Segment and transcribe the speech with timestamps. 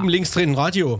[0.00, 0.98] Zum linksdrehenden Radio.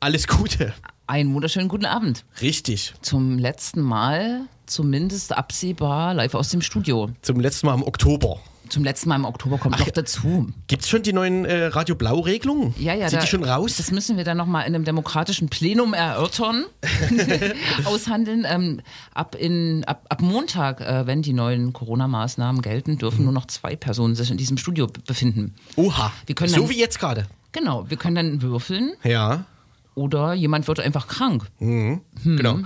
[0.00, 0.74] Alles Gute.
[1.06, 2.24] Einen wunderschönen guten Abend.
[2.42, 2.94] Richtig.
[3.00, 7.10] Zum letzten Mal, zumindest absehbar, live aus dem Studio.
[7.22, 8.40] Zum letzten Mal im Oktober.
[8.70, 10.48] Zum letzten Mal im Oktober kommt Ach, noch dazu.
[10.66, 12.74] Gibt es schon die neuen äh, Radio Blau-Regelungen?
[12.76, 13.08] Ja, ja.
[13.08, 13.76] Sind da, die schon raus?
[13.76, 16.64] Das müssen wir dann nochmal in einem demokratischen Plenum erörtern,
[17.84, 18.44] aushandeln.
[18.48, 18.80] Ähm,
[19.14, 23.76] ab, in, ab, ab Montag, äh, wenn die neuen Corona-Maßnahmen gelten, dürfen nur noch zwei
[23.76, 25.54] Personen sich in diesem Studio befinden.
[25.76, 26.12] Oha.
[26.26, 27.28] Wir können so wie jetzt gerade.
[27.52, 29.44] Genau, wir können dann würfeln Ja.
[29.94, 31.44] oder jemand wird einfach krank.
[31.58, 32.02] Mhm.
[32.22, 32.36] Hm.
[32.36, 32.58] Genau.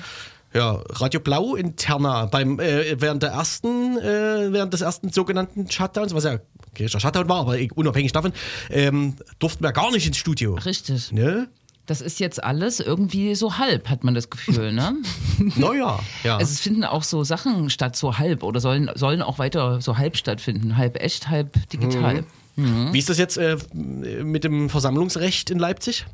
[0.55, 6.15] Ja, Radio Blau interna beim äh, während der ersten äh, während des ersten sogenannten Shutdowns,
[6.15, 6.39] was ja
[6.73, 8.33] okay, Shutdown war, aber unabhängig davon,
[8.70, 10.55] ähm, durften wir gar nicht ins Studio.
[10.55, 11.11] Richtig.
[11.12, 11.48] Ne?
[11.87, 14.95] Das ist jetzt alles irgendwie so halb, hat man das Gefühl, ne?
[15.57, 16.37] Naja, ja.
[16.37, 19.97] Also es finden auch so Sachen statt, so halb oder sollen, sollen auch weiter so
[19.98, 20.77] halb stattfinden.
[20.77, 22.25] Halb echt, halb digital.
[22.56, 26.06] Wie ist das jetzt äh, mit dem Versammlungsrecht in Leipzig?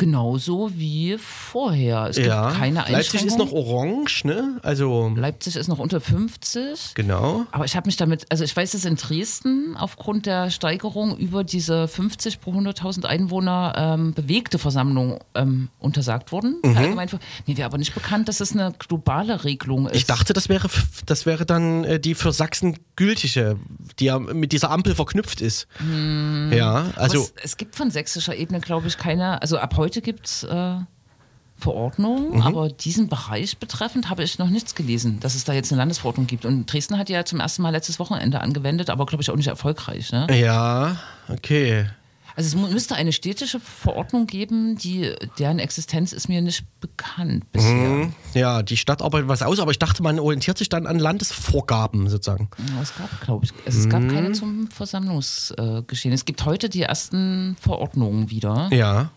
[0.00, 2.06] Genauso wie vorher.
[2.08, 2.92] Es gibt keine Einschränkungen.
[2.92, 4.58] Leipzig ist noch orange, ne?
[4.62, 6.94] Also Leipzig ist noch unter 50.
[6.94, 7.44] genau.
[7.52, 11.44] Aber ich habe mich damit, also ich weiß, dass in Dresden aufgrund der Steigerung über
[11.44, 16.56] diese 50 pro 100.000 Einwohner ähm, bewegte Versammlung ähm, untersagt wurden.
[16.64, 16.78] Mhm.
[16.78, 17.10] Allgemein,
[17.44, 19.96] mir wäre aber nicht bekannt, dass es eine globale Regelung ist.
[19.96, 20.70] Ich dachte, das wäre
[21.04, 23.58] das wäre dann äh, die für Sachsen gültige,
[23.98, 25.66] die ja mit dieser Ampel verknüpft ist.
[26.52, 29.89] Ja, Aber also es, es gibt von sächsischer Ebene, glaube ich, keine, also ab heute
[30.00, 30.74] gibt es äh,
[31.56, 32.42] Verordnungen, Mhm.
[32.42, 36.26] aber diesen Bereich betreffend habe ich noch nichts gelesen, dass es da jetzt eine Landesverordnung
[36.26, 36.44] gibt.
[36.46, 39.48] Und Dresden hat ja zum ersten Mal letztes Wochenende angewendet, aber glaube ich auch nicht
[39.48, 40.10] erfolgreich.
[40.12, 40.26] Ne?
[40.40, 40.96] ja,
[41.28, 41.86] okay.
[42.36, 47.74] Also es müsste eine städtische Verordnung geben, die, deren Existenz ist mir nicht bekannt bisher.
[47.74, 48.12] Mhm.
[48.32, 52.08] Ja, die Stadt arbeitet was aus, aber ich dachte, man orientiert sich dann an Landesvorgaben
[52.08, 52.48] sozusagen.
[52.74, 56.14] Ja, Es gab, glaube ich, es gab keine zum Versammlungsgeschehen.
[56.14, 58.68] Es gibt heute die ersten Verordnungen wieder.
[58.72, 59.10] Ja,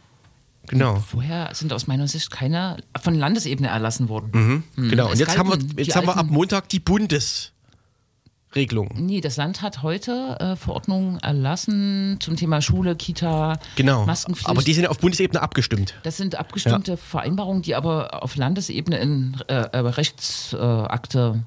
[0.67, 0.95] genau.
[0.95, 4.63] Vorher sind aus meiner Sicht keine von Landesebene erlassen worden.
[4.75, 5.07] Mhm, genau.
[5.07, 8.89] Und Es jetzt haben wir, jetzt haben wir ab Montag die Bundesregelung.
[8.95, 14.05] Nee, das Land hat heute äh, Verordnungen erlassen zum Thema Schule, Kita, Genau.
[14.05, 14.49] Maskenpflicht.
[14.49, 15.95] Aber die sind ja auf Bundesebene abgestimmt.
[16.03, 21.43] das sind abgestimmte Vereinbarungen, die aber auf Landesebene in äh, äh, Rechtsakte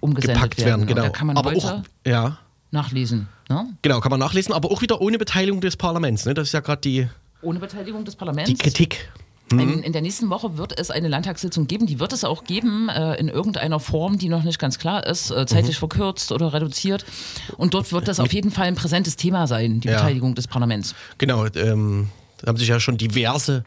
[0.00, 1.02] umgesendet Gepackt werden, Und genau.
[1.02, 2.38] Da kann man aber heute auch, ja,
[2.70, 3.28] nachlesen.
[3.48, 3.66] Ne?
[3.82, 6.26] genau, kann man nachlesen, aber auch wieder ohne Beteiligung des Parlaments.
[6.26, 6.34] Ne?
[6.34, 7.08] Das ist ja gerade die,
[7.42, 8.50] Ohne Beteiligung des Parlaments.
[8.50, 9.08] die Kritik.
[9.52, 11.86] In, in der nächsten Woche wird es eine Landtagssitzung geben.
[11.86, 15.30] Die wird es auch geben, äh, in irgendeiner Form, die noch nicht ganz klar ist,
[15.30, 15.46] äh, Mhm.
[15.46, 17.06] zeitlich verkürzt oder reduziert.
[17.56, 19.98] Und dort wird das auf jeden Fall ein präsentes Thema sein, die Ja.
[19.98, 20.96] Beteiligung des Parlaments.
[21.18, 22.08] Genau, ähm,
[22.42, 23.62] da haben sich ja schon diverse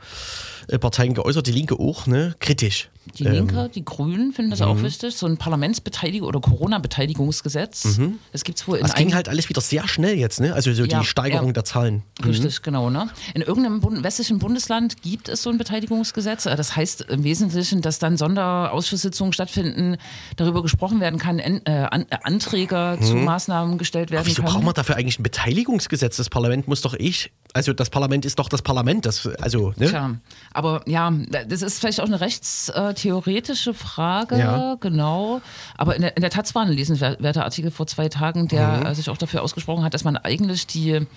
[0.78, 2.36] Parteien geäußert, die Linke auch, ne?
[2.40, 2.90] kritisch.
[3.18, 5.16] Die Ähm, Linke, die Grünen finden das auch wichtig.
[5.16, 7.98] So ein Parlamentsbeteiligung oder Corona-Beteiligungsgesetz.
[8.44, 10.54] Gibt es wohl in Das ging halt alles wieder sehr schnell jetzt, ne?
[10.54, 11.54] Also so Ja, die Steigerung ja.
[11.54, 12.04] der Zahlen.
[12.24, 12.90] Richtig, genau.
[12.90, 13.10] Ne?
[13.34, 16.46] In irgendeinem Bund westlichen Bundesland gibt es so ein Beteiligungsgesetz.
[16.46, 19.98] Äh, Das heißt im Wesentlichen, dass dann Sonderausschusssitzungen stattfinden,
[20.36, 24.28] darüber gesprochen werden kann, äh, an, äh, Anträge zu Maßnahmen gestellt werden Mhm.
[24.28, 24.54] Wieso können.
[24.54, 26.18] braucht man dafür eigentlich ein Beteiligungsgesetz?
[26.18, 29.88] Das Parlament muss doch ich, also das Parlament ist doch das Parlament, das, also, ne?
[29.88, 30.16] Tja,
[30.60, 31.12] aber ja,
[31.48, 34.76] das ist vielleicht auch eine rechtstheoretische Frage, Ja.
[34.80, 35.42] genau.
[35.78, 38.94] Aber in der, in der Taz war ein lesenswerter Artikel vor zwei Tagen, der äh,
[38.94, 41.08] sich auch dafür ausgesprochen hat, dass man eigentlich die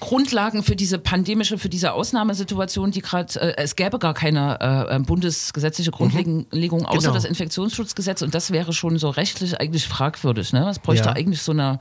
[0.00, 4.96] Grundlagen für diese pandemische, für diese Ausnahmesituation, die gerade, äh, es gäbe gar keine äh,
[4.96, 7.14] äh, bundesgesetzliche Grundlegung außer Genau.
[7.14, 10.52] das Infektionsschutzgesetz und das wäre schon so rechtlich eigentlich fragwürdig.
[10.52, 10.68] Ne?
[10.68, 11.14] Es bräuchte Ja.
[11.14, 11.80] eigentlich so eine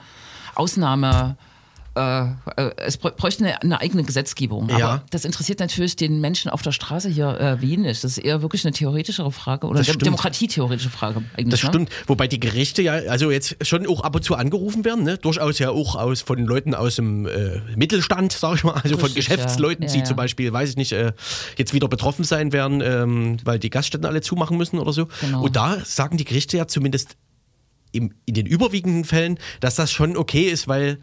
[0.55, 1.35] Ausnahme.
[1.97, 4.69] Äh, äh, es brä- bräuchte eine, eine eigene Gesetzgebung.
[4.69, 5.03] Aber Ja.
[5.09, 8.01] das interessiert natürlich den Menschen auf der Straße hier äh, wenig.
[8.01, 11.49] Das ist eher wirklich eine theoretischere Frage oder eine demokratietheoretische Frage eigentlich.
[11.49, 11.69] Das ne?
[11.69, 11.89] stimmt.
[12.05, 15.17] Wobei die Gerichte ja also jetzt schon auch ab und zu angerufen werden, ne?
[15.17, 19.05] durchaus ja auch aus von Leuten aus dem äh, Mittelstand, sag ich mal, also von
[19.07, 19.89] Richtig, Geschäftsleuten, ja.
[19.93, 21.13] Ja, die zum Beispiel, weiß ich nicht, äh,
[21.57, 25.07] jetzt wieder betroffen sein werden, ähm, weil die Gaststätten alle zumachen müssen oder so.
[25.21, 25.43] Genau.
[25.43, 27.17] Und da sagen die Gerichte ja zumindest
[27.91, 30.99] im, in den überwiegenden Fällen, dass das schon okay ist, weil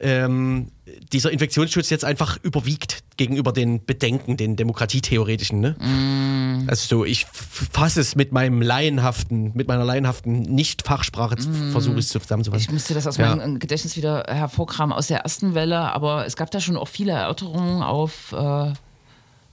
[0.00, 0.68] ähm,
[1.12, 5.60] dieser Infektionsschutz jetzt einfach überwiegt gegenüber den Bedenken, den demokratietheoretischen.
[5.60, 5.70] Ne?
[5.78, 6.68] Mm.
[6.68, 11.36] Also so, ich fasse es mit meinem laienhaften, mit meiner laienhaften Nicht-Fachsprache,
[11.70, 12.62] versuche ich es zusammenzufassen.
[12.64, 12.68] Mm.
[12.68, 13.34] Ich müsste das aus Ja.
[13.36, 17.12] meinem Gedächtnis wieder hervorkramen aus der ersten Welle, aber es gab da schon auch viele
[17.12, 18.32] Erörterungen auf.
[18.32, 18.72] Äh,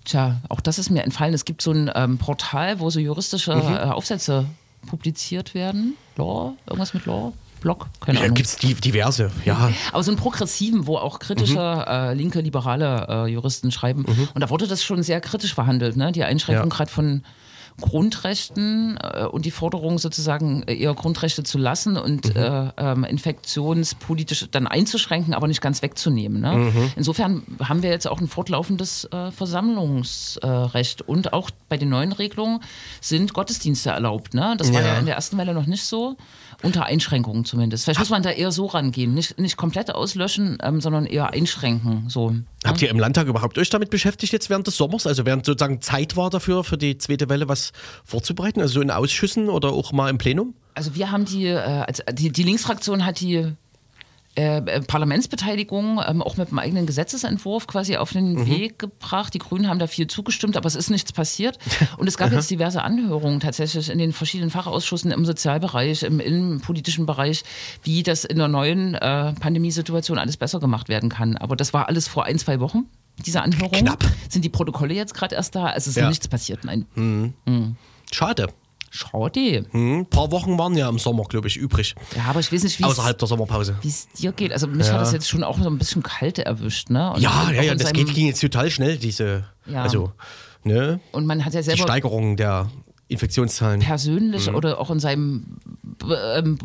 [0.05, 1.33] Tja, auch das ist mir entfallen.
[1.33, 3.73] Es gibt so ein ähm, Portal, wo so juristische Mhm.
[3.73, 4.45] äh, Aufsätze
[4.85, 5.95] publiziert werden.
[6.15, 6.53] Law?
[6.65, 7.33] Irgendwas mit Law?
[7.61, 7.87] Blog?
[8.01, 8.35] Keine Ja, Ahnung.
[8.35, 9.71] gibt es diverse, ja.
[9.91, 14.05] Aber so einen progressiven, wo auch kritische, äh, linke, liberale äh, Juristen schreiben.
[14.05, 16.11] Und da wurde das schon sehr kritisch verhandelt, ne?
[16.11, 16.75] Die Einschränkung Ja.
[16.75, 17.23] gerade von
[17.79, 22.41] Grundrechten äh, und die Forderung sozusagen eher Grundrechte zu lassen und mhm.
[22.41, 26.41] äh, ähm, infektionspolitisch dann einzuschränken, aber nicht ganz wegzunehmen.
[26.41, 26.53] Ne?
[26.53, 26.91] Mhm.
[26.95, 32.61] Insofern haben wir jetzt auch ein fortlaufendes äh, Versammlungsrecht und auch bei den neuen Regelungen
[32.99, 34.33] sind Gottesdienste erlaubt.
[34.33, 34.55] Ne?
[34.57, 34.87] Das war ja.
[34.87, 36.17] ja in der ersten Welle noch nicht so.
[36.63, 37.83] Unter Einschränkungen zumindest.
[37.83, 39.13] Vielleicht muss man da eher so rangehen.
[39.13, 42.05] Nicht, nicht komplett auslöschen, ähm, sondern eher einschränken.
[42.09, 42.33] So.
[42.67, 45.07] Habt ihr im Landtag überhaupt euch damit beschäftigt jetzt während des Sommers?
[45.07, 47.71] Also während sozusagen Zeit war dafür, für die zweite Welle was
[48.03, 48.61] vorzubereiten?
[48.61, 50.53] Also so in Ausschüssen oder auch mal im Plenum?
[50.73, 53.53] Also wir haben die, äh, also die, die Linksfraktion hat die
[54.37, 58.45] äh, äh, Parlamentsbeteiligung ähm, auch mit einem eigenen Gesetzesentwurf quasi auf den mhm.
[58.45, 59.33] Weg gebracht.
[59.33, 61.57] Die Grünen haben da viel zugestimmt, aber es ist nichts passiert.
[61.97, 67.07] Und es gab jetzt diverse Anhörungen tatsächlich in den verschiedenen Fachausschüssen im Sozialbereich, im innenpolitischen
[67.07, 67.43] Bereich,
[67.81, 71.35] wie das in der neuen äh, Pandemiesituation alles besser gemacht werden kann.
[71.37, 72.85] Aber das war alles vor ein, zwei Wochen
[73.25, 73.71] diese Anhörung.
[73.71, 74.05] Knapp.
[74.29, 75.73] Sind die Protokolle jetzt gerade erst da?
[75.73, 76.07] Es ist ja.
[76.07, 76.85] nichts passiert, nein.
[76.93, 77.33] Mhm.
[77.45, 77.75] Mhm.
[78.11, 78.49] Schade.
[78.89, 79.65] Schade.
[79.71, 81.95] Hm, ein paar Wochen waren ja im Sommer, glaube ich, übrig.
[82.15, 83.75] Ja, aber ich weiß nicht, wie Außerhalb der Sommerpause.
[83.81, 84.51] Wie es dir geht.
[84.53, 84.93] Also mich ja.
[84.93, 87.13] hat das jetzt schon auch so ein bisschen kalt erwischt, ne?
[87.13, 89.45] Und ja, ja, ja, das geht, ging jetzt total schnell, diese.
[89.65, 89.83] Ja.
[89.83, 90.11] Also,
[90.63, 90.99] ne?
[91.11, 91.77] Und man hat ja selber.
[91.77, 92.69] Die Steigerung der
[93.09, 93.79] Infektionszahlen.
[93.79, 94.55] Persönlich mhm.
[94.55, 95.57] oder auch in seinem
[96.35, 96.57] ähm,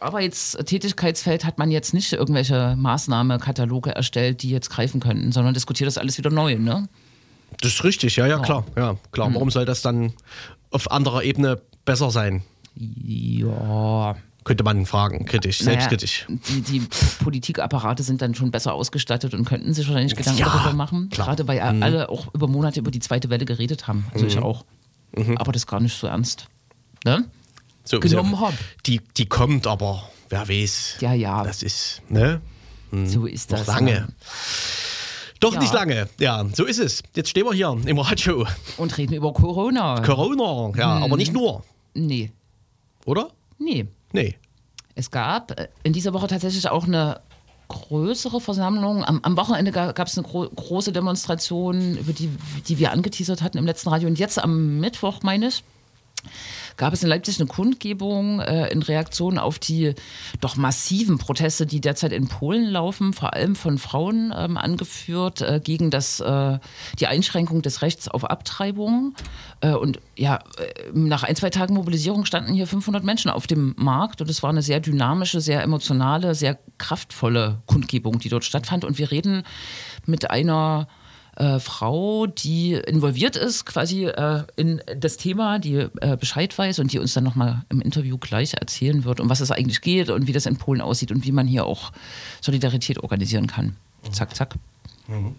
[0.00, 5.98] Arbeitstätigkeitsfeld hat man jetzt nicht irgendwelche Maßnahmekataloge erstellt, die jetzt greifen könnten, sondern diskutiert das
[5.98, 6.88] alles wieder neu, ne?
[7.60, 8.64] Das ist richtig, ja, ja, klar.
[8.76, 9.30] Ja, klar.
[9.30, 9.34] Mhm.
[9.34, 10.12] Warum soll das dann
[10.70, 12.42] auf anderer Ebene besser sein?
[12.74, 14.16] Ja.
[14.44, 16.26] Könnte man fragen, kritisch, naja, selbstkritisch.
[16.28, 16.88] Die, die
[17.22, 21.10] Politikapparate sind dann schon besser ausgestattet und könnten sich wahrscheinlich Gedanken ja, darüber machen.
[21.10, 21.26] Klar.
[21.26, 21.82] Gerade weil mhm.
[21.82, 24.06] alle auch über Monate über die zweite Welle geredet haben.
[24.12, 24.30] Also mhm.
[24.30, 24.64] ich auch.
[25.14, 25.36] Mhm.
[25.36, 26.46] Aber das gar nicht so ernst.
[27.04, 27.24] Ne?
[27.84, 28.56] So, Genommen habe.
[28.86, 30.96] Die, die kommt aber, wer weiß.
[31.00, 31.42] Ja, ja.
[31.42, 32.40] Das ist, ne?
[32.90, 33.06] Hm.
[33.06, 33.66] So ist das.
[33.66, 33.92] Noch lange.
[33.92, 34.08] Ja.
[35.40, 35.60] Doch ja.
[35.60, 36.08] nicht lange.
[36.18, 37.02] Ja, so ist es.
[37.14, 38.46] Jetzt stehen wir hier im Radio.
[38.76, 40.00] Und reden über Corona.
[40.02, 41.02] Corona, ja, hm.
[41.04, 41.62] aber nicht nur.
[41.94, 42.32] Nee.
[43.04, 43.30] Oder?
[43.58, 43.86] Nee.
[44.12, 44.36] Nee.
[44.94, 47.20] Es gab äh, in dieser Woche tatsächlich auch eine
[47.68, 49.04] größere Versammlung.
[49.04, 52.30] Am, am Wochenende gab es eine gro große Demonstration, über die,
[52.66, 54.08] die wir angeteasert hatten im letzten Radio.
[54.08, 55.62] Und jetzt am Mittwoch, meine ich,
[56.78, 59.94] gab es in Leipzig eine Kundgebung äh, in Reaktion auf die
[60.40, 65.60] doch massiven Proteste, die derzeit in Polen laufen, vor allem von Frauen ähm, angeführt, äh,
[65.62, 66.58] gegen das, äh,
[66.98, 69.14] die Einschränkung des Rechts auf Abtreibung.
[69.60, 73.74] Äh, und ja, äh, nach ein, zwei Tagen Mobilisierung standen hier 500 Menschen auf dem
[73.76, 78.84] Markt und es war eine sehr dynamische, sehr emotionale, sehr kraftvolle Kundgebung, die dort stattfand.
[78.84, 79.42] Und wir reden
[80.06, 80.86] mit einer
[81.38, 86.92] äh, Frau, die involviert ist quasi äh, in das Thema, die äh, Bescheid weiß und
[86.92, 90.26] die uns dann nochmal im Interview gleich erzählen wird, um was es eigentlich geht und
[90.26, 91.92] wie das in Polen aussieht und wie man hier auch
[92.40, 93.76] Solidarität organisieren kann.
[94.10, 94.56] Zack, zack.
[95.06, 95.36] Mhm.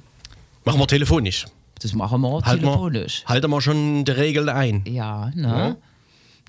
[0.63, 1.46] Machen wir telefonisch.
[1.81, 3.24] Das machen wir halten telefonisch.
[3.25, 4.84] Halten wir schon die Regeln ein.
[4.86, 5.48] Ja, ne?
[5.48, 5.88] Ja.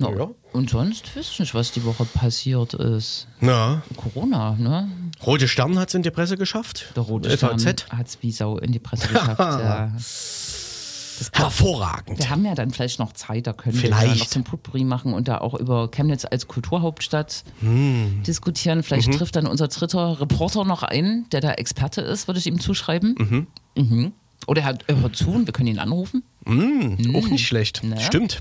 [0.00, 0.18] No.
[0.18, 0.30] Ja.
[0.52, 3.28] Und sonst wüsste ich nicht, was die Woche passiert ist.
[3.40, 3.82] Na.
[3.96, 4.88] Corona, ne?
[5.24, 6.92] Rote Stern hat es in die Presse geschafft.
[6.96, 9.38] Der Rote Stern hat es wie Sau in die Presse geschafft.
[9.38, 9.92] ja.
[11.32, 12.18] Hervorragend.
[12.18, 14.14] Wir haben ja dann vielleicht noch Zeit, da können vielleicht.
[14.14, 18.22] wir noch zum Potpourri machen und da auch über Chemnitz als Kulturhauptstadt hm.
[18.26, 18.82] diskutieren.
[18.82, 19.12] Vielleicht mhm.
[19.12, 23.14] trifft dann unser dritter Reporter noch ein, der da Experte ist, würde ich ihm zuschreiben.
[23.18, 23.46] Mhm.
[23.76, 24.12] Mhm.
[24.46, 26.22] Oder er, er, hört zu und wir können ihn anrufen.
[26.46, 27.14] Mhm.
[27.14, 27.82] Auch nicht schlecht.
[27.84, 28.00] Naja.
[28.00, 28.40] Stimmt.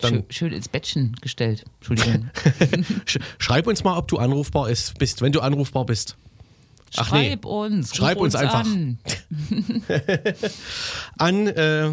[0.00, 1.64] Schön, schön, ins Bettchen gestellt.
[1.76, 2.30] Entschuldigung.
[3.38, 4.68] Schreib uns mal, ob du anrufbar
[4.98, 6.16] bist, wenn du anrufbar bist.
[6.96, 7.50] Ach, Schreib nee.
[7.50, 7.94] uns.
[7.94, 8.64] Schreib uns, uns, einfach.
[8.64, 8.98] An,
[11.18, 11.92] an äh,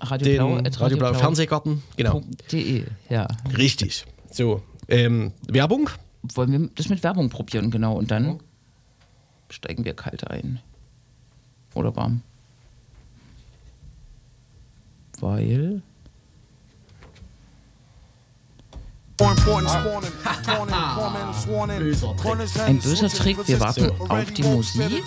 [0.00, 1.82] Radio den Blau, Radio, Radio Blau Fernsehgarten.
[1.96, 2.22] Genau.
[2.52, 3.28] .de, ja.
[3.56, 4.04] Richtig.
[4.30, 5.88] So, ähm, Werbung?
[6.34, 7.94] Wollen wir das mit Werbung probieren, genau.
[7.96, 8.40] Und dann
[9.48, 10.60] steigen wir kalt ein.
[11.74, 12.22] Oder warm.
[15.20, 15.82] Weil
[22.66, 25.04] Ein böser Trick, wir warten auf die Musik.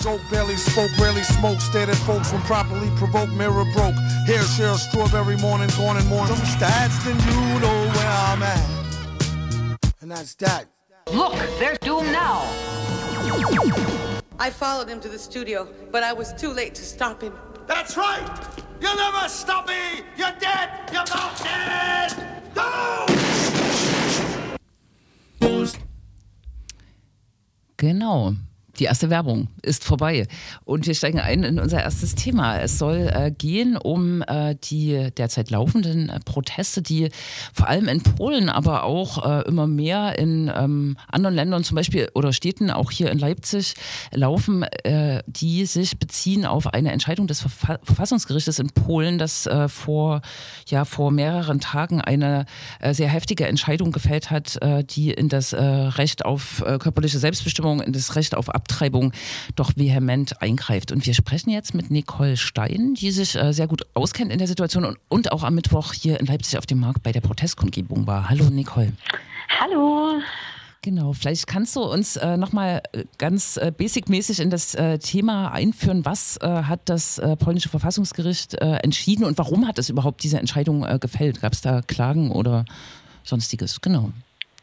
[11.11, 12.43] Look, there's Doom now.
[14.39, 17.33] I followed him to the studio, but I was too late to stop him.
[17.67, 18.21] That's right!
[18.79, 20.03] You'll never stop me!
[20.17, 20.69] You're dead!
[20.91, 22.15] You're not dead!
[22.55, 23.68] Go!
[27.77, 28.35] Genau.
[28.79, 30.25] Die erste Werbung ist vorbei
[30.63, 32.59] und wir steigen ein in unser erstes Thema.
[32.61, 37.09] Es soll äh, gehen um äh, die derzeit laufenden äh, Proteste, die
[37.53, 42.07] vor allem in Polen, aber auch äh, immer mehr in ähm, anderen Ländern, zum Beispiel
[42.15, 43.73] oder Städten, auch hier in Leipzig,
[44.13, 49.67] laufen, äh, die sich beziehen auf eine Entscheidung des Verfa Verfassungsgerichtes in Polen, das äh,
[49.67, 50.21] vor,
[50.67, 52.45] ja, vor mehreren Tagen eine
[52.91, 54.59] sehr heftige Entscheidung gefällt hat,
[54.89, 59.11] die in das Recht auf körperliche Selbstbestimmung, in das Recht auf Ab Abtreibung
[59.55, 60.91] doch vehement eingreift.
[60.91, 64.47] Und wir sprechen jetzt mit Nicole Stein, die sich äh, sehr gut auskennt in der
[64.47, 68.05] Situation und, und auch am Mittwoch hier in Leipzig auf dem Markt bei der Protestkundgebung
[68.05, 68.29] war.
[68.29, 68.93] Hallo Nicole.
[69.59, 70.21] Hallo.
[70.81, 75.51] Genau, vielleicht kannst du uns äh, nochmal äh, ganz äh, basic-mäßig in das äh, Thema
[75.51, 76.05] einführen.
[76.05, 80.39] Was äh, hat das äh, polnische Verfassungsgericht äh, entschieden und warum hat es überhaupt diese
[80.39, 81.41] Entscheidung gefällt?
[81.41, 82.65] Gab es da Klagen oder
[83.23, 83.81] sonstiges?
[83.81, 84.13] Genau.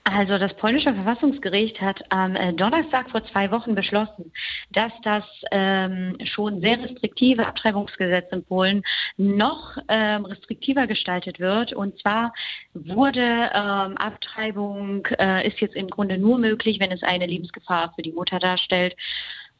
[0.08, 4.32] Also das polnische Verfassungsgericht hat am äh, Donnerstag vor zwei Wochen beschlossen,
[4.70, 8.84] dass das ähm, schon sehr restriktive Abtreibungsgesetz in Polen
[9.16, 11.72] noch ähm, restriktiver gestaltet wird.
[11.72, 12.32] Und zwar
[12.72, 18.02] wurde ähm, Abtreibung äh, ist jetzt im Grunde nur möglich, wenn es eine Lebensgefahr für
[18.02, 18.94] die Mutter darstellt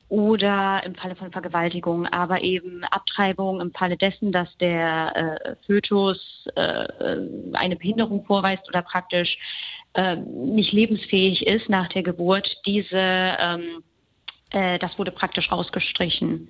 [0.08, 6.46] oder im Falle von Vergewaltigung, aber eben Abtreibung im Falle dessen, dass der äh, Fötus
[6.54, 6.86] äh,
[7.54, 9.36] eine Behinderung vorweist oder praktisch
[10.16, 13.82] nicht lebensfähig ist nach der Geburt, diese ähm,
[14.50, 16.48] äh, das wurde praktisch rausgestrichen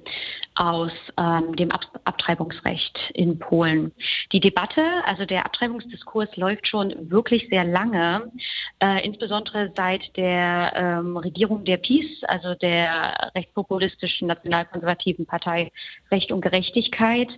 [0.55, 3.93] aus ähm, dem Ab Abtreibungsrecht in Polen.
[4.33, 8.31] Die Debatte, also der Abtreibungsdiskurs läuft schon wirklich sehr lange,
[8.83, 15.73] äh, insbesondere seit der ähm, Regierung der PiS, also der rechtspopulistischen nationalkonservativen Partei
[16.11, 17.29] Recht und Gerechtigkeit.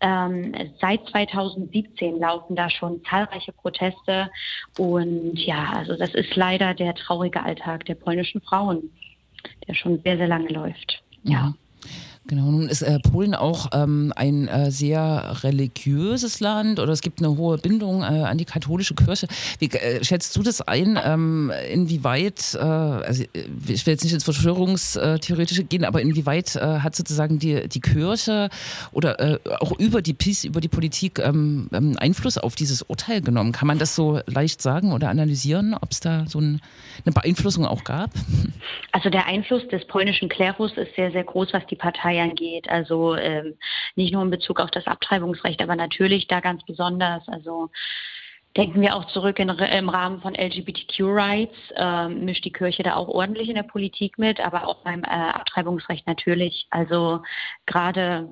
[0.00, 4.30] Ähm, seit 2017 laufen da schon zahlreiche Proteste
[4.78, 8.90] und ja, also das ist leider der traurige Alltag der polnischen Frauen
[9.66, 11.02] der schon sehr, sehr lange läuft.
[11.22, 11.54] Ja.
[12.28, 17.20] Genau, nun ist äh, Polen auch ähm, ein äh, sehr religiöses Land oder es gibt
[17.20, 19.28] eine hohe Bindung äh, an die katholische Kirche.
[19.60, 23.28] Wie äh, schätzt du das ein, ähm, inwieweit, äh, also äh,
[23.68, 28.48] ich will jetzt nicht ins Verschwörungstheoretische gehen, aber inwieweit hat sozusagen die, die Kirche
[28.92, 33.52] oder auch über die Peace, über die Politik ähm, ähm, Einfluss auf dieses Urteil genommen?
[33.52, 36.60] Kann man das so leicht sagen oder analysieren, ob es da so ein,
[37.04, 38.10] eine Beeinflussung auch gab?
[38.92, 42.68] Also der Einfluss des polnischen Klerus ist sehr, sehr groß, was die Partei Feiern geht.
[42.68, 43.54] Also ähm,
[43.94, 47.26] nicht nur in Bezug auf das Abtreibungsrecht, aber natürlich da ganz besonders.
[47.28, 47.70] Also
[48.56, 53.08] Denken wir auch zurück in, im Rahmen von LGBTQ-Rights, ähm, mischt die Kirche da auch
[53.08, 56.66] ordentlich in der Politik mit, aber auch beim äh, Abtreibungsrecht natürlich.
[56.70, 57.20] Also
[57.66, 58.30] gerade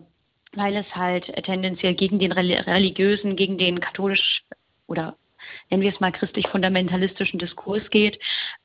[0.55, 4.45] weil es halt tendenziell gegen den religiösen, gegen den katholisch
[4.87, 5.15] oder
[5.69, 8.19] nennen wir es mal christlich-fundamentalistischen Diskurs geht,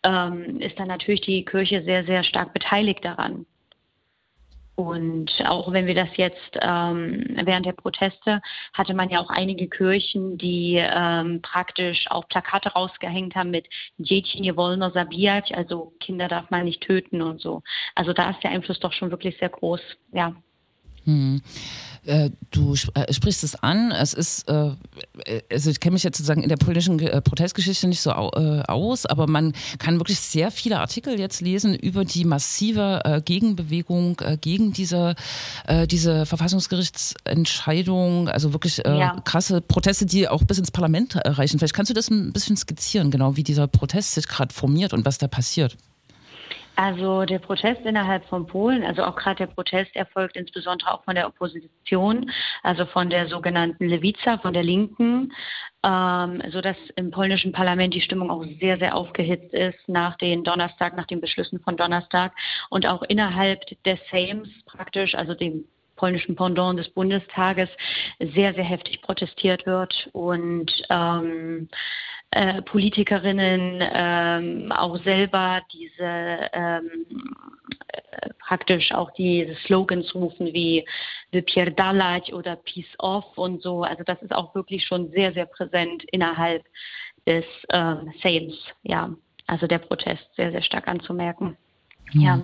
[0.03, 3.45] ähm, ist dann natürlich die Kirche sehr, sehr stark beteiligt daran.
[4.79, 8.41] Und auch wenn wir das jetzt ähm, während der Proteste
[8.73, 13.67] hatte man ja auch einige Kirchen, die ähm, praktisch auch Plakate rausgehängt haben mit
[13.97, 17.61] Dzieci nie wolno zabijać, also Kinder darf man nicht töten und so.
[17.93, 19.81] Also da ist der Einfluss doch schon wirklich sehr groß,
[20.13, 20.33] ja.
[21.03, 21.41] Hm.
[22.05, 23.91] Äh, du äh, sprichst es an.
[23.91, 24.71] Es ist, äh,
[25.51, 29.53] also ich kenne mich jetzt sozusagen in der politischen Protestgeschichte nicht so aus, aber man
[29.77, 35.15] kann wirklich sehr viele Artikel jetzt lesen über die massive Gegenbewegung gegen diese,
[35.89, 38.29] diese Verfassungsgerichtsentscheidung.
[38.29, 39.19] Also wirklich ja.
[39.23, 41.59] krasse Proteste, die auch bis ins Parlament reichen.
[41.59, 45.05] Vielleicht kannst du das ein bisschen skizzieren, genau wie dieser Protest sich gerade formiert und
[45.05, 45.77] was da passiert.
[46.81, 51.13] Also der Protest innerhalb von Polen, also auch gerade der Protest erfolgt insbesondere auch von
[51.13, 52.31] der Opposition,
[52.63, 55.33] also von der sogenannten Lewica, von der Linken,
[55.83, 60.45] ähm, so dass im polnischen Parlament die Stimmung auch sehr, sehr aufgehitzt ist nach den
[60.45, 62.31] Donnerstag, nach den Beschlüssen von Donnerstag
[62.69, 65.65] und auch innerhalb des Sejms praktisch, also dem
[65.97, 67.67] polnischen Pendant des Bundestages,
[68.19, 71.67] sehr, sehr heftig protestiert wird und ähm,
[72.31, 77.05] äh, Politikerinnen ähm, auch selber diese ähm,
[77.87, 80.85] äh, praktisch auch diese Slogans rufen wie
[81.31, 83.83] Wypierdalać oder Peace Off und so.
[83.83, 86.63] Also das ist auch wirklich schon sehr, sehr präsent innerhalb
[87.25, 89.09] des ähm, Sejms, ja.
[89.47, 91.57] Also der Protest sehr, sehr stark anzumerken.
[92.13, 92.21] Mhm.
[92.21, 92.41] Ja.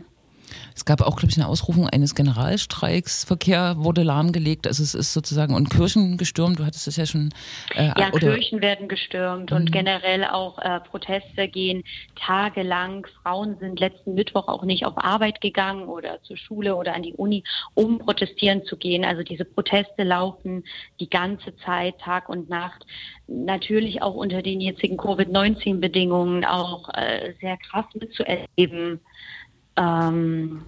[0.76, 3.24] Es gab auch, glaube ich, eine Ausrufung eines Generalstreiks.
[3.24, 4.68] Verkehr wurde lahmgelegt.
[4.68, 6.60] Also es ist sozusagen und Kirchen gestürmt.
[6.60, 7.34] Du hattest es ja schon.
[7.76, 9.58] Äh, ja, Kirchen werden gestürmt mhm.
[9.58, 11.84] und generell auch äh, Proteste gehen
[12.16, 13.08] tagelang.
[13.22, 17.14] Frauen sind letzten Mittwoch auch nicht auf Arbeit gegangen oder zur Schule oder an die
[17.14, 19.06] Uni, um protestieren zu gehen.
[19.06, 20.64] Also diese Proteste laufen
[21.00, 22.86] die ganze Zeit, Tag und Nacht.
[23.28, 29.00] Natürlich auch unter den jetzigen Covid-19-Bedingungen auch äh, sehr krass mitzuerleben.
[29.78, 30.66] Ähm,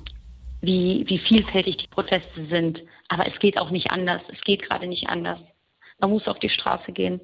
[0.62, 2.82] wie, wie vielfältig die Proteste sind.
[3.10, 4.22] Aber es geht auch nicht anders.
[4.32, 5.40] Es geht gerade nicht anders.
[6.00, 7.22] Man muss auf die Straße gehen.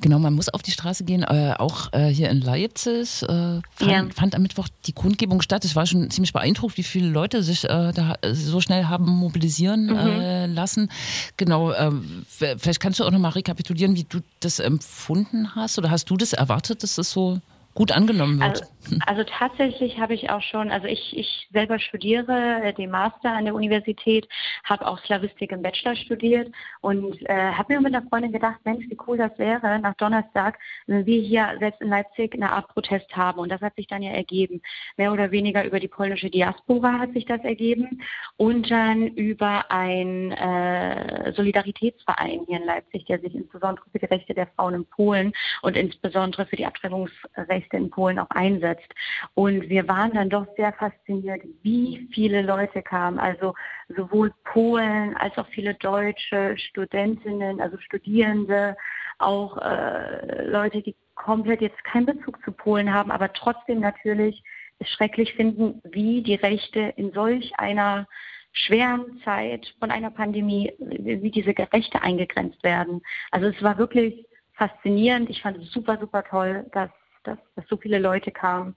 [0.00, 1.22] Genau, man muss auf die Straße gehen.
[1.22, 4.04] Äh, auch äh, hier in Leipzig äh, fand, ja.
[4.14, 5.64] fand, am Mittwoch die Kundgebung statt.
[5.64, 9.86] Ich war schon ziemlich beeindruckt, wie viele Leute sich äh, da so schnell haben mobilisieren
[9.86, 9.96] mhm.
[9.96, 10.90] Äh, lassen.
[11.36, 16.10] Genau, ähm, vielleicht kannst du auch nochmal rekapitulieren, wie du das empfunden hast oder hast
[16.10, 17.40] du das erwartet, dass das so
[17.74, 18.62] gut angenommen wird.
[18.62, 18.73] Also,
[19.06, 23.44] also tatsächlich habe ich auch schon, also ich, ich selber studiere äh, den Master an
[23.44, 24.28] der Universität,
[24.64, 28.84] habe auch Slavistik im Bachelor studiert und äh, habe mir mit einer Freundin gedacht, Mensch,
[28.88, 33.14] wie cool das wäre nach Donnerstag, wenn wir hier selbst in Leipzig eine Art Protest
[33.16, 33.38] haben.
[33.38, 34.60] Und das hat sich dann ja ergeben.
[34.96, 38.02] Mehr oder weniger über die polnische Diaspora hat sich das ergeben
[38.36, 44.34] und dann über einen äh, Solidaritätsverein hier in Leipzig, der sich insbesondere für die Rechte
[44.34, 48.92] der Frauen in Polen und insbesondere für die Abtreibungsrechte in Polen auch einsetzt umgesetzt.
[49.34, 53.18] Und wir waren dann doch sehr fasziniert, wie viele Leute kamen.
[53.18, 53.54] Also
[53.88, 58.76] sowohl Polen als auch viele deutsche Studentinnen, also Studierende,
[59.18, 64.42] auch äh, Leute, die komplett jetzt keinen Bezug zu Polen haben, aber trotzdem natürlich
[64.80, 68.08] es schrecklich finden, wie die Rechte in solch einer
[68.52, 73.02] schweren Zeit von einer Pandemie, wie diese Rechte eingegrenzt werden.
[73.30, 75.30] Also es war wirklich faszinierend.
[75.30, 76.90] Ich fand es super, super toll, dass
[77.24, 78.74] dass, dass so viele Leute kamen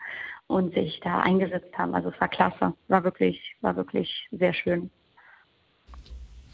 [0.47, 1.93] und sich da eingesetzt haben.
[1.93, 4.89] Also es war klasse, war wirklich, war wirklich sehr schön.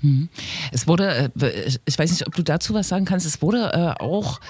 [0.04, 0.28] Mhm.
[0.72, 4.04] Es wurde, äh, ich weiß nicht, ob du dazu was sagen kannst, es wurde äh,
[4.04, 4.42] auch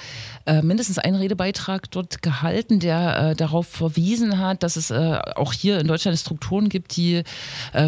[0.46, 5.88] äh, mindestens ein Redebeitrag dort gehalten, der darauf verwiesen hat, dass es auch hier in
[5.88, 7.24] Deutschland Strukturen gibt, die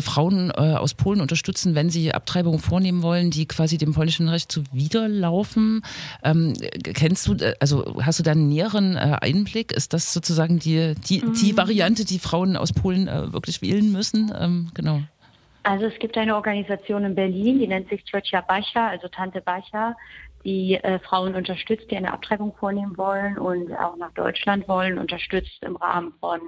[0.02, 5.82] Frauen aus Polen unterstützen, wenn sie Abtreibungen vornehmen wollen, die quasi dem polnischen Recht zuwiderlaufen.
[6.24, 6.54] Ähm,
[6.84, 9.74] kennst du, also hast du da einen näheren Einblick?
[9.74, 11.58] Ist das sozusagen die, die, die mhm.
[11.58, 14.32] Variante, die Frauen aus Polen wirklich wählen müssen?
[14.40, 15.02] Ähm, genau.
[15.66, 19.96] Also es gibt eine Organisation in Berlin, die nennt sich Tjotja Bacha, also Tante Bacha,
[20.44, 25.64] die äh, Frauen unterstützt, die eine Abtreibung vornehmen wollen und auch nach Deutschland wollen, unterstützt
[25.64, 26.40] im Rahmen von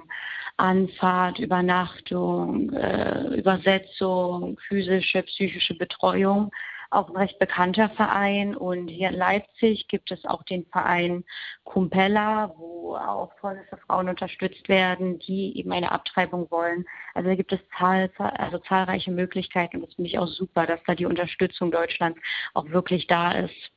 [0.56, 6.52] Anfahrt, Übernachtung, äh, Übersetzung, physische, psychische Betreuung
[6.90, 8.56] auch ein recht bekannter Verein.
[8.56, 11.24] Und hier in Leipzig gibt es auch den Verein
[11.64, 16.84] Kumpella, wo auch polnische Frauen unterstützt werden, die eben eine Abtreibung wollen.
[17.14, 20.80] Also da gibt es zahl, also zahlreiche Möglichkeiten und das finde ich auch super, dass
[20.86, 22.18] da die Unterstützung Deutschlands
[22.54, 23.70] auch wirklich da ist.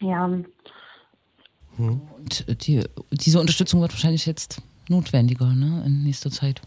[0.00, 0.24] Ja.
[1.78, 6.60] Und die, diese Unterstützung wird wahrscheinlich jetzt notwendiger ne, in nächster Zeit.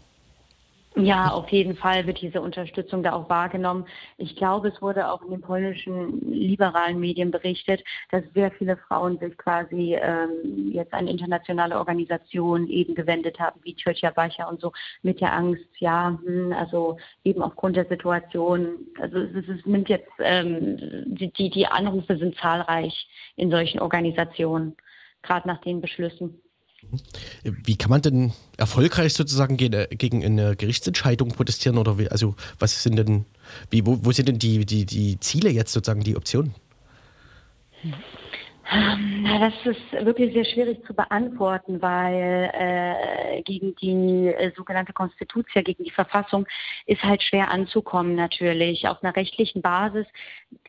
[0.98, 3.86] Ja, auf jeden Fall wird diese Unterstützung da auch wahrgenommen.
[4.16, 9.18] Ich glaube, es wurde auch in den polnischen liberalen Medien berichtet, dass sehr viele Frauen
[9.18, 14.72] sich quasi ähm, jetzt an internationale Organisationen eben gewendet haben, wie Tjotja Bacha und so,
[15.02, 18.78] mit der Angst, ja, hm, also eben aufgrund der Situation.
[18.98, 20.78] Also es, es nimmt jetzt, ähm,
[21.08, 23.06] die, die Anrufe sind zahlreich
[23.36, 24.74] in solchen Organisationen,
[25.22, 26.40] gerade nach den Beschlüssen.
[27.42, 32.96] Wie kann man denn erfolgreich sozusagen gegen eine Gerichtsentscheidung protestieren oder wie, also was sind
[32.96, 33.24] denn,
[33.70, 36.54] wie, wo, wo sind denn die, die, die Ziele jetzt sozusagen, die Optionen?
[38.72, 45.62] Ähm, das ist wirklich sehr schwierig zu beantworten, weil äh, gegen die äh, sogenannte Konstitution,
[45.62, 46.46] gegen die Verfassung,
[46.86, 48.88] ist halt schwer anzukommen natürlich.
[48.88, 50.06] Auf einer rechtlichen Basis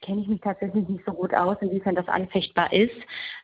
[0.02, 2.98] kenne ich mich tatsächlich nicht so gut aus, inwiefern das anfechtbar ist.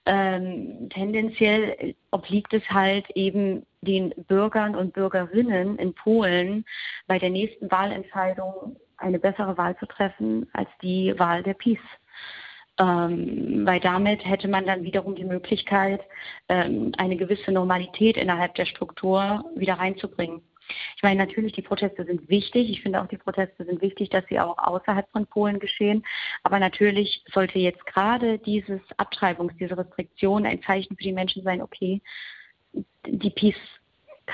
[0.06, 6.66] Ähm, tendenziell obliegt es halt eben den Bürgern und Bürgerinnen in Polen
[7.08, 11.80] bei der nächsten Wahlentscheidung eine bessere Wahl zu treffen als die Wahl der PiS.
[12.80, 16.02] Ähm, weil damit hätte man dann wiederum die Möglichkeit,
[16.50, 20.42] ähm, eine gewisse Normalität innerhalb der Struktur wieder reinzubringen.
[20.96, 22.70] Ich meine, natürlich, die Proteste sind wichtig.
[22.70, 26.04] Ich finde auch, die Proteste sind wichtig, dass sie auch außerhalb von Polen geschehen.
[26.42, 31.62] Aber natürlich sollte jetzt gerade dieses Abtreibungs-, diese Restriktion ein Zeichen für die Menschen sein,
[31.62, 32.02] okay,
[33.06, 33.56] die Peace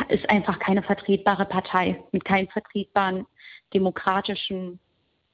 [0.07, 3.25] ist einfach keine vertretbare Partei mit keinen vertretbaren
[3.73, 4.79] demokratischen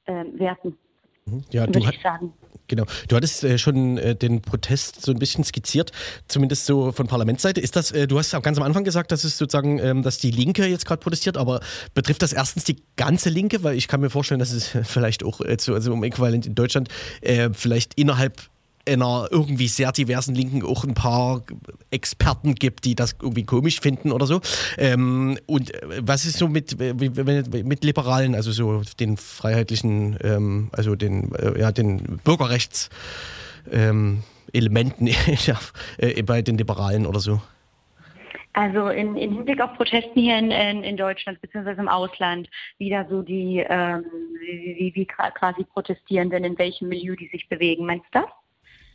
[0.06, 0.78] äh, Werten.
[1.26, 1.44] Mhm.
[1.50, 2.32] Ja, würde ich sagen.
[2.68, 2.84] Genau.
[3.08, 5.92] Du hattest äh, schon äh, den Protest so ein bisschen skizziert,
[6.26, 7.60] zumindest so von Parlamentsseite.
[7.60, 10.30] Ist das, äh, du hast ganz am Anfang gesagt, dass es sozusagen, ähm, dass die
[10.30, 11.60] Linke jetzt gerade protestiert, aber
[11.94, 13.62] betrifft das erstens die ganze Linke?
[13.62, 16.88] Weil ich kann mir vorstellen, dass es vielleicht auch, zu, also um Äquivalent in Deutschland,
[17.20, 18.40] äh, vielleicht innerhalb
[18.86, 21.42] einer irgendwie sehr diversen Linken auch ein paar
[21.90, 24.40] Experten gibt, die das irgendwie komisch finden oder so.
[24.78, 30.94] Ähm, und äh, was ist so mit, mit Liberalen, also so den freiheitlichen, ähm, also
[30.94, 32.90] den, äh, ja, den Bürgerrechts
[33.70, 34.22] ähm,
[34.52, 37.40] äh, bei den Liberalen oder so?
[38.56, 41.72] Also in, in Hinblick auf Protesten hier in, in, in Deutschland bzw.
[41.72, 44.02] im Ausland, wie da so die, ähm,
[44.40, 47.84] wie, wie quasi Protestierenden, in welchem Milieu die sich bewegen.
[47.84, 48.30] Meinst du das?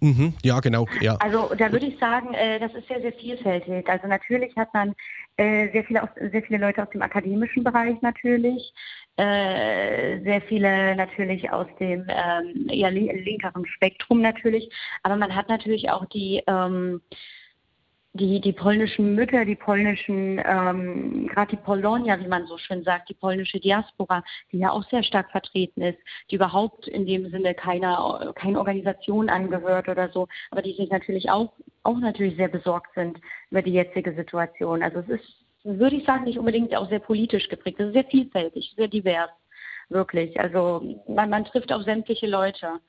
[0.03, 0.87] Mhm, ja, genau.
[0.99, 1.15] Ja.
[1.19, 3.87] Also da würde ich sagen, äh, das ist sehr, sehr vielfältig.
[3.87, 4.95] Also natürlich hat man
[5.37, 8.73] äh, sehr, viele aus, sehr viele Leute aus dem akademischen Bereich natürlich,
[9.17, 14.71] äh, sehr viele natürlich aus dem ähm, eher linkeren Spektrum natürlich,
[15.03, 17.01] aber man hat natürlich auch die ähm,
[18.13, 23.09] die, die polnischen Mütter, die polnischen, ähm, gerade die Polonia, wie man so schön sagt,
[23.09, 27.53] die polnische Diaspora, die ja auch sehr stark vertreten ist, die überhaupt in dem Sinne
[27.53, 32.93] keiner, keine Organisation angehört oder so, aber die sich natürlich auch, auch natürlich sehr besorgt
[32.95, 33.17] sind
[33.49, 34.83] über die jetzige Situation.
[34.83, 37.79] Also es ist, würde ich sagen, nicht unbedingt auch sehr politisch geprägt.
[37.79, 39.29] Es ist sehr vielfältig, sehr divers,
[39.87, 40.37] wirklich.
[40.37, 42.79] Also man, man trifft auf sämtliche Leute,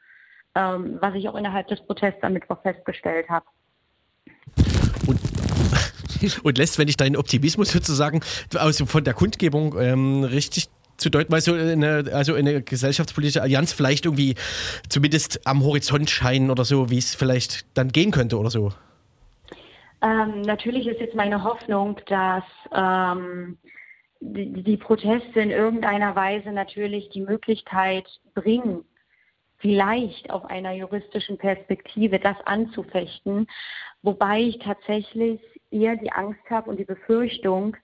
[0.57, 3.47] ähm, was ich auch innerhalb des Protests am Mittwoch festgestellt habe
[6.43, 8.21] und lässt, wenn ich deinen Optimismus sozusagen
[8.57, 13.73] aus, von der Kundgebung ähm, richtig zu deuten, weil so eine, also eine gesellschaftspolitische Allianz
[13.73, 14.35] vielleicht irgendwie
[14.89, 18.73] zumindest am Horizont scheinen oder so, wie es vielleicht dann gehen könnte oder so?
[20.03, 23.59] Ähm, natürlich ist jetzt meine Hoffnung, dass ähm,
[24.21, 28.85] die, die Proteste in irgendeiner Weise natürlich die Möglichkeit bringen,
[29.59, 33.47] vielleicht auf einer juristischen Perspektive das anzufechten,
[34.03, 35.41] wobei ich tatsächlich
[35.73, 37.77] eher die Angst habe und die Befürchtung,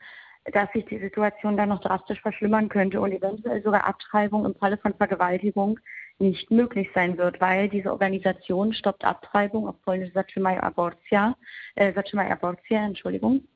[0.53, 4.79] dass sich die Situation dann noch drastisch verschlimmern könnte und eventuell sogar Abtreibung im Falle
[4.79, 5.79] von Vergewaltigung
[6.19, 11.37] nicht möglich sein wird, weil diese Organisation stoppt Abtreibung auf Polnisch Zatrzymaj Aborcja,
[11.77, 13.47] äh, Zatrzymaj Aborcja, Entschuldigung,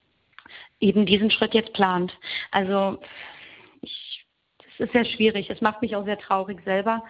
[0.80, 2.16] eben diesen Schritt jetzt plant.
[2.50, 2.98] Also
[3.80, 4.24] ich,
[4.58, 5.50] das ist sehr schwierig.
[5.50, 7.02] Es macht mich auch sehr traurig selber,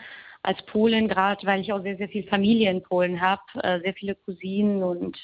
[0.42, 3.94] als Polin, gerade weil ich auch sehr, sehr viel Familie in Polen habe, äh, sehr
[3.94, 5.18] viele Cousinen und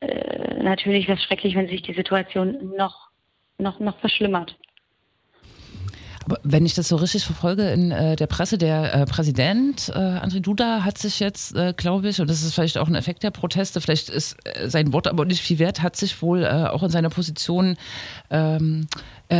[0.00, 3.10] äh, natürlich wäre es schrecklich, wenn sich die Situation noch,
[3.58, 4.56] noch, noch verschlimmert.
[6.24, 9.98] Aber wenn ich das so richtig verfolge in äh, der Presse, der äh, Präsident äh,
[9.98, 13.22] André Duda hat sich jetzt, äh, glaube ich, und das ist vielleicht auch ein Effekt
[13.22, 16.82] der Proteste, vielleicht ist äh, sein Wort aber nicht viel wert, hat sich wohl auch
[16.82, 17.76] in seiner Position
[18.30, 18.86] ähm,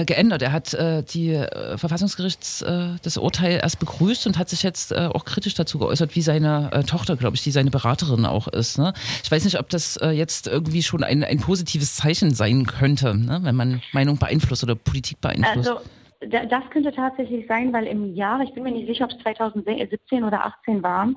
[0.07, 0.43] geändert.
[0.43, 0.77] Er hat
[1.13, 1.45] die
[1.77, 2.65] Verfassungsgerichts
[3.03, 7.17] das Urteil erst begrüßt und hat sich jetzt auch kritisch dazu geäußert, wie seine Tochter,
[7.17, 8.79] glaube ich, die seine Beraterin auch ist.
[8.79, 8.93] Ne?
[9.23, 13.41] Ich weiß nicht, ob das jetzt irgendwie schon ein, ein positives Zeichen sein könnte, ne?
[13.43, 15.69] wenn man Meinung beeinflusst oder Politik beeinflusst.
[15.69, 15.81] Also
[16.21, 20.23] das könnte tatsächlich sein, weil im Jahr, ich bin mir nicht sicher, ob es 2017
[20.23, 21.09] oder 2018 war,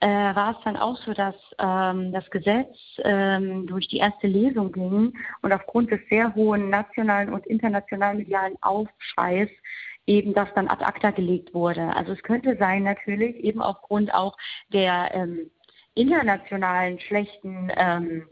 [0.00, 4.72] äh, war es dann auch so, dass ähm, das Gesetz ähm, durch die erste Lesung
[4.72, 9.48] ging und aufgrund des sehr hohen nationalen und internationalen medialen Aufschreis
[10.06, 11.94] eben das dann ad acta gelegt wurde.
[11.94, 14.36] Also es könnte sein natürlich eben aufgrund auch
[14.72, 15.50] der ähm,
[15.94, 18.26] internationalen schlechten ähm,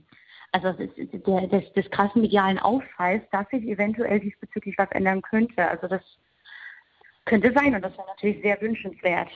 [0.53, 5.69] also der, des, des krassen medialen Aufschreis, dass sich eventuell diesbezüglich was ändern könnte.
[5.69, 6.03] Also das
[7.25, 9.29] könnte sein und das wäre natürlich sehr wünschenswert,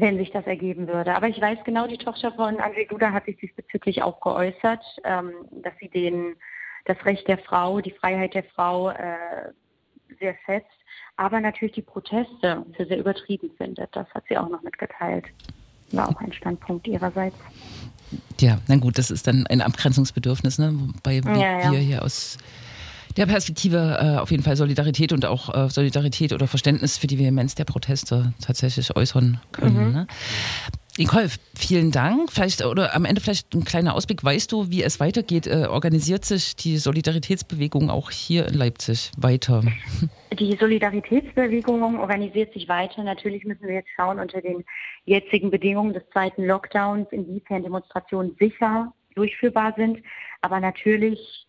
[0.00, 1.14] wenn sich das ergeben würde.
[1.14, 5.32] Aber ich weiß genau, die Tochter von Andrzej Duda hat sich diesbezüglich auch geäußert, ähm,
[5.62, 6.36] dass sie den,
[6.84, 9.52] das Recht der Frau, die Freiheit der Frau äh,
[10.20, 10.66] sehr schätzt,
[11.16, 13.94] aber natürlich die Proteste für sehr übertrieben findet.
[13.94, 15.24] Das hat sie auch noch mitgeteilt.
[15.92, 17.36] War auch ein Standpunkt ihrerseits.
[18.40, 20.72] Ja, na gut, das ist dann ein Abgrenzungsbedürfnis, ne?
[20.74, 21.72] wobei ja, ja.
[21.72, 22.38] wir hier aus
[23.18, 27.18] der Perspektive äh, auf jeden Fall Solidarität und auch äh, Solidarität oder Verständnis für die
[27.18, 29.88] Vehemenz der Proteste tatsächlich äußern können.
[29.88, 29.92] Mhm.
[29.92, 30.06] Ne?
[30.98, 32.32] Nicole, vielen Dank.
[32.32, 34.24] Vielleicht oder am Ende vielleicht ein kleiner Ausblick.
[34.24, 35.46] Weißt du, wie es weitergeht?
[35.46, 39.62] Äh, organisiert sich die Solidaritätsbewegung auch hier in Leipzig weiter?
[40.38, 43.02] Die Solidaritätsbewegung organisiert sich weiter.
[43.02, 44.64] Natürlich müssen wir jetzt schauen unter den
[45.06, 49.98] jetzigen Bedingungen des zweiten Lockdowns, inwiefern Demonstrationen sicher durchführbar sind.
[50.42, 51.47] Aber natürlich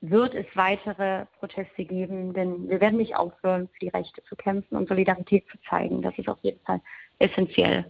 [0.00, 4.76] wird es weitere Proteste geben, denn wir werden nicht aufhören, für die Rechte zu kämpfen
[4.76, 6.02] und Solidarität zu zeigen.
[6.02, 6.80] Das ist auf jeden Fall
[7.18, 7.84] essentiell.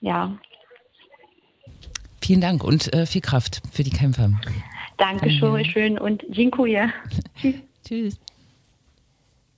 [0.00, 0.38] Ja.
[2.22, 4.30] Vielen Dank und äh, viel Kraft für die Kämpfer.
[4.96, 6.92] Danke schön und dziękuję.
[7.84, 8.18] Tschüss.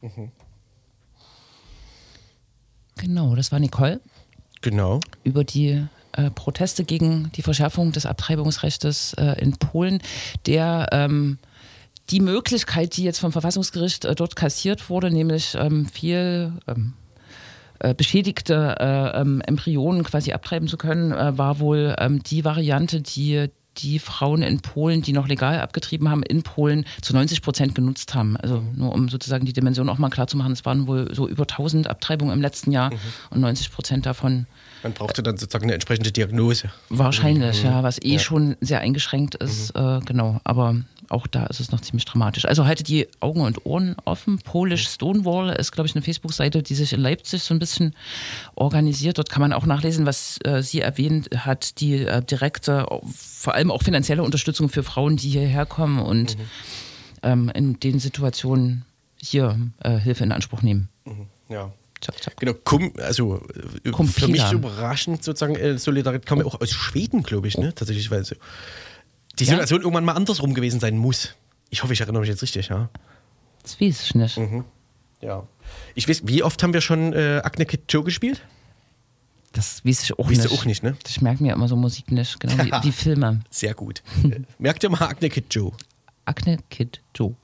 [0.01, 0.31] Mhm.
[2.97, 4.01] Genau, das war Nicole.
[4.61, 5.01] Genau.
[5.25, 10.03] Über die äh, Proteste gegen die Verschärfung des Abtreibungsrechts äh, in Polen,
[10.47, 11.39] der ähm,
[12.11, 16.95] die Möglichkeit, die jetzt vom Verfassungsgericht äh, dort kassiert wurde, nämlich ähm, viel ähm,
[17.81, 23.03] äh, beschädigte äh, ähm, Embryonen quasi abtreiben zu können, äh, war wohl ähm, die Variante,
[23.03, 27.75] die die Frauen in Polen, die noch legal abgetrieben haben, in Polen zu 90 Prozent
[27.77, 28.37] genutzt haben.
[28.37, 31.29] Also nur um sozusagen die Dimension auch mal klar zu machen, es waren wohl so
[31.29, 32.91] über 1000 Abtreibungen im letzten Jahr
[33.31, 34.47] und 90 Prozent davon
[34.83, 36.71] Man brauchte dann sozusagen eine entsprechende Diagnose.
[36.89, 40.41] wahrscheinlich, ja, was eh schon sehr eingeschränkt ist, äh, genau.
[40.45, 40.77] Aber
[41.09, 42.45] auch da ist es noch ziemlich dramatisch.
[42.45, 44.39] Also haltet die Augen und Ohren offen.
[44.39, 47.95] Polish Stonewall ist, glaube ich, eine Facebook-Seite, die sich in Leipzig so ein bisschen
[48.55, 49.19] organisiert.
[49.19, 53.71] Dort kann man auch nachlesen, was äh, sie erwähnt hat, die äh, direkte, vor allem
[53.71, 56.37] auch finanzielle Unterstützung für Frauen, die hierher kommen und
[57.23, 58.85] ähm, in den Situationen
[59.17, 60.89] hier äh, Hilfe in Anspruch nehmen.
[61.49, 61.73] Ja.
[62.01, 62.37] Zack, zack.
[62.37, 63.43] Genau, Kum, also
[63.85, 64.27] äh, Kumpila.
[64.27, 67.75] für mich überraschend sozusagen äh, Solidarität kam ja auch aus Schweden, glaube ich, ne?
[67.75, 68.35] Tatsächlich, weil so
[69.39, 69.51] die Ja?
[69.51, 71.35] Situation irgendwann mal andersrum gewesen sein muss.
[71.71, 72.89] Ich hoffe, ich erinnere mich jetzt richtig, ja.
[73.63, 74.41] Das weiß ich nicht.
[75.21, 75.47] Ja.
[75.95, 78.41] Ich weiß, wie oft haben wir schon äh, Akne Kid Joe gespielt?
[79.53, 80.51] Das weiß ich auch Weißt nicht.
[80.51, 80.97] du auch nicht, ne?
[81.09, 83.41] Ich merke mir immer so Musik nicht, genau wie, wie Filme.
[83.51, 84.03] Sehr gut.
[84.25, 85.73] Äh, Merkt ihr mal Akne Kid Joe?
[86.25, 87.35] Akne Kid Joe.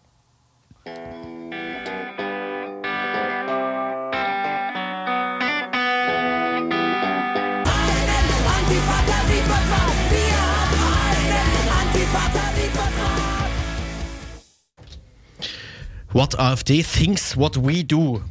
[16.15, 18.23] What AfD thinks what we do.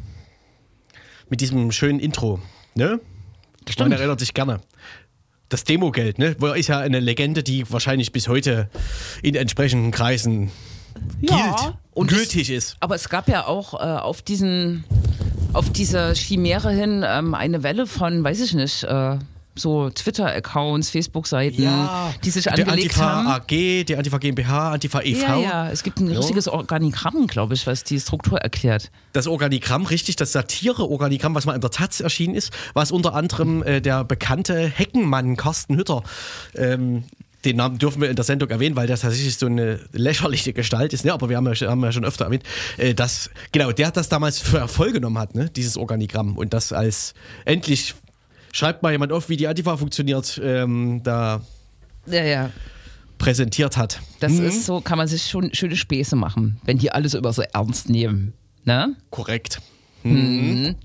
[1.30, 2.40] Mit diesem schönen Intro,
[2.76, 3.02] ne?
[3.78, 4.62] Man erinnert sich gerne.
[5.50, 6.36] Das Demogeld, ne?
[6.40, 8.70] War- Ist ja eine Legende, die wahrscheinlich bis heute
[9.22, 10.50] in entsprechenden Kreisen
[11.20, 12.78] gilt, und gültig es, ist.
[12.80, 14.86] Aber es gab ja auch äh, auf diesen,
[15.52, 19.18] auf diese Chimäre hin ähm, eine Welle von, weiß ich nicht, äh,
[19.56, 21.68] so Twitter-Accounts, Facebook-Seiten,
[22.24, 23.28] die sich angelegt Antifa haben.
[23.28, 23.48] AG,
[23.86, 25.22] die Antifa GmbH, Antifa e.V.
[25.28, 28.92] Ja, ja, es gibt ein richtiges Organigramm, glaube ich, was die Struktur erklärt.
[29.14, 33.62] Das Organigramm, richtig, das Satire-Organigramm, was mal in der Taz erschienen ist, was unter anderem
[33.64, 36.04] äh, der bekannte Heckenmann Carsten Hütter,
[36.56, 37.04] ähm,
[37.46, 40.94] den Namen dürfen wir in der Sendung erwähnen, weil der tatsächlich so eine lächerliche Gestalt
[40.94, 41.12] ist, ne?
[41.14, 42.44] aber wir haben ja, schon- haben ja schon öfter erwähnt,
[42.78, 45.50] äh, dass, genau, der das damals für Erfolg genommen hat, ne?
[45.50, 47.14] dieses Organigramm und das als
[47.44, 47.96] endlich
[48.54, 51.42] schreibt mal jemand auf, wie die Antifa funktioniert, ähm, da
[52.06, 52.50] Ja, ja.
[53.18, 54.00] präsentiert hat.
[54.22, 57.42] Das ist so, kann man sich schon schöne Späße machen, wenn die alles immer so
[57.42, 58.34] ernst nehmen.
[58.64, 58.96] Ne?
[59.10, 59.60] Korrekt.
[60.04, 60.76] Wie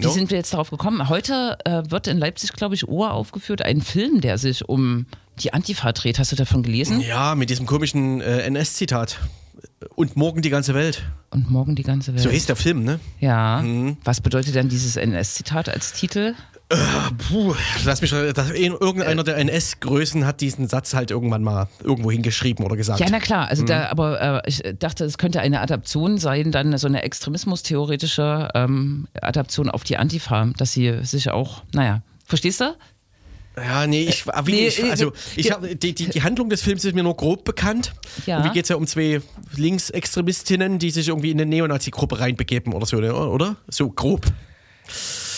[0.00, 0.10] No?
[0.10, 1.08] sind wir jetzt darauf gekommen?
[1.08, 5.06] Heute äh, wird in Leipzig, glaube ich, uraufgeführt, ein Film, der sich um
[5.40, 6.18] die Antifa dreht.
[6.20, 7.00] Hast du davon gelesen?
[7.00, 9.18] Ja, mit diesem komischen äh, NS-Zitat.
[9.96, 11.02] Und morgen die ganze Welt.
[11.30, 12.22] Und morgen die ganze Welt.
[12.22, 13.00] So hieß der Film, ne?
[13.18, 13.64] Ja.
[14.04, 16.34] Was bedeutet denn dieses NS-Zitat als Titel?
[17.28, 17.54] Puh,
[17.84, 22.76] lass mich, das, irgendeiner der NS-Größen hat diesen Satz halt irgendwann mal irgendwo hingeschrieben oder
[22.76, 23.00] gesagt.
[23.00, 23.48] Ja, na klar.
[23.48, 28.50] Also da, aber äh, ich dachte, es könnte eine Adaption sein, dann so eine extremismustheoretische
[28.54, 32.74] ähm, Adaption auf die Antifa, dass sie sich auch, naja, verstehst du?
[33.56, 35.54] Ja, nee, ich, ah, wie, nee, ich äh, also ich ja.
[35.54, 37.94] hab, die, die, die Handlung des Films ist mir nur grob bekannt.
[38.26, 38.38] Ja.
[38.38, 39.20] Und wie geht es ja um zwei
[39.56, 43.56] Linksextremistinnen, die sich irgendwie in eine Neonazi-Gruppe reinbegeben oder so, ne, oder?
[43.68, 44.26] So grob,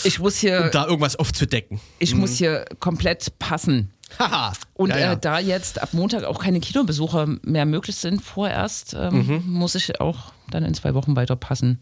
[0.05, 1.81] Ich muss hier, um da irgendwas aufzudecken.
[1.99, 3.91] ich muss hier komplett passen.
[4.19, 4.53] Haha.
[4.75, 5.13] Und ja, ja.
[5.13, 9.43] Äh, da jetzt ab Montag auch keine Kinobesucher mehr möglich sind, vorerst, ähm, Mhm.
[9.53, 11.81] muss ich auch dann in zwei Wochen weiter passen.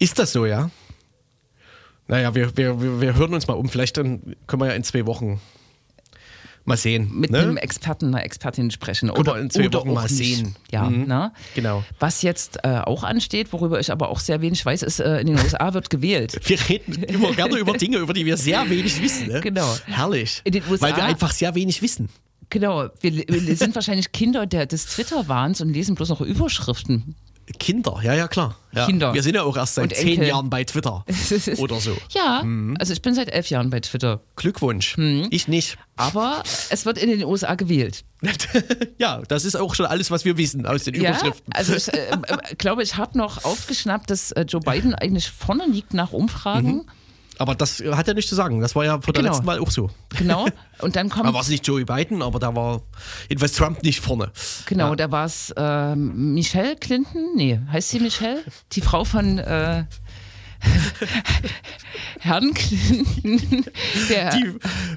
[0.00, 0.70] Ist das so, ja?
[2.08, 3.68] Naja, wir, wir, wir wir hören uns mal um.
[3.68, 5.40] Vielleicht dann können wir ja in zwei Wochen
[6.64, 7.10] mal sehen.
[7.12, 7.38] Mit ne?
[7.40, 9.08] einem Experten, einer Expertin sprechen.
[9.08, 10.16] Können Oder, in zwei oder Wochen mal nicht.
[10.16, 10.56] sehen.
[10.70, 11.06] Ja, Mhm.
[11.06, 11.32] ne?
[11.54, 11.84] Genau.
[11.98, 15.26] Was jetzt äh, auch ansteht, worüber ich aber auch sehr wenig weiß, ist, äh, in
[15.28, 16.38] den USA wird gewählt.
[16.48, 19.28] Wir reden immer gerne über Dinge, über die wir sehr wenig wissen.
[19.28, 19.40] Ne?
[19.40, 19.76] Genau.
[19.86, 20.42] Herrlich.
[20.46, 22.08] USA Weil wir einfach sehr wenig wissen.
[22.50, 27.14] Genau, wir, wir sind wahrscheinlich Kinder der, des Twitter-Wahns und lesen bloß noch Überschriften.
[27.58, 28.56] Kinder, ja, ja, klar.
[28.72, 28.86] Ja.
[28.86, 29.12] Kinder.
[29.14, 30.28] Wir sind ja auch erst seit Und zehn Enkel.
[30.28, 31.04] Jahren bei Twitter.
[31.58, 31.96] Oder so.
[32.10, 32.76] Ja, Mhm.
[32.78, 34.20] also ich bin seit elf Jahren bei Twitter.
[34.36, 34.96] Glückwunsch.
[34.96, 35.26] Mhm.
[35.30, 35.76] Ich nicht.
[35.96, 38.04] Aber es wird in den USA gewählt.
[38.98, 41.52] ja, das ist auch schon alles, was wir wissen aus den Ja, Überschriften.
[41.52, 42.10] also ich äh,
[42.50, 46.86] äh, glaube, ich habe noch aufgeschnappt, dass äh, Joe Biden eigentlich vorne liegt nach Umfragen.
[47.42, 48.60] Aber das hat ja nichts zu sagen.
[48.60, 49.32] Das war ja vor der Genau.
[49.34, 49.90] letzten Wahl auch so.
[50.16, 50.46] Genau.
[50.78, 52.82] Und dann kommt Da war es nicht Joey Biden, aber da war
[53.28, 54.30] jedenfalls Trump nicht vorne.
[54.66, 54.96] Genau, Ja.
[54.96, 57.34] da war es ähm, Michelle Clinton.
[57.36, 58.42] Nee, heißt sie Michelle?
[58.72, 59.84] Die Frau von äh,
[62.20, 63.64] Herrn Clinton.
[64.08, 64.54] Die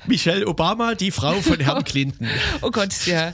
[0.08, 2.28] Michelle Obama, die Frau von Herrn Clinton.
[2.62, 3.34] oh Gott, ja.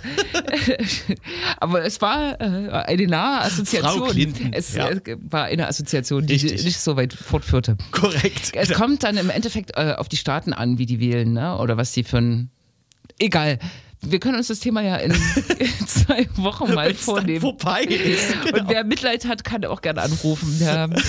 [1.57, 3.99] Aber es war äh, eine nahe Assoziation.
[3.99, 4.89] Frau Clinton, Es ja.
[5.29, 6.63] war eine Assoziation, die Richtig.
[6.63, 7.77] nicht so weit fortführte.
[7.91, 8.51] Korrekt.
[8.53, 11.57] Es kommt dann im Endeffekt äh, auf die Staaten an, wie die wählen, ne?
[11.57, 12.49] oder was die für ein.
[13.19, 13.59] Egal.
[14.03, 15.17] Wir können uns das Thema ja in, in
[15.87, 17.41] zwei Wochen mal Wenn's vornehmen.
[17.41, 18.33] vorbei ist.
[18.53, 20.57] Und wer Mitleid hat, kann auch gerne anrufen.
[20.59, 20.87] Ja.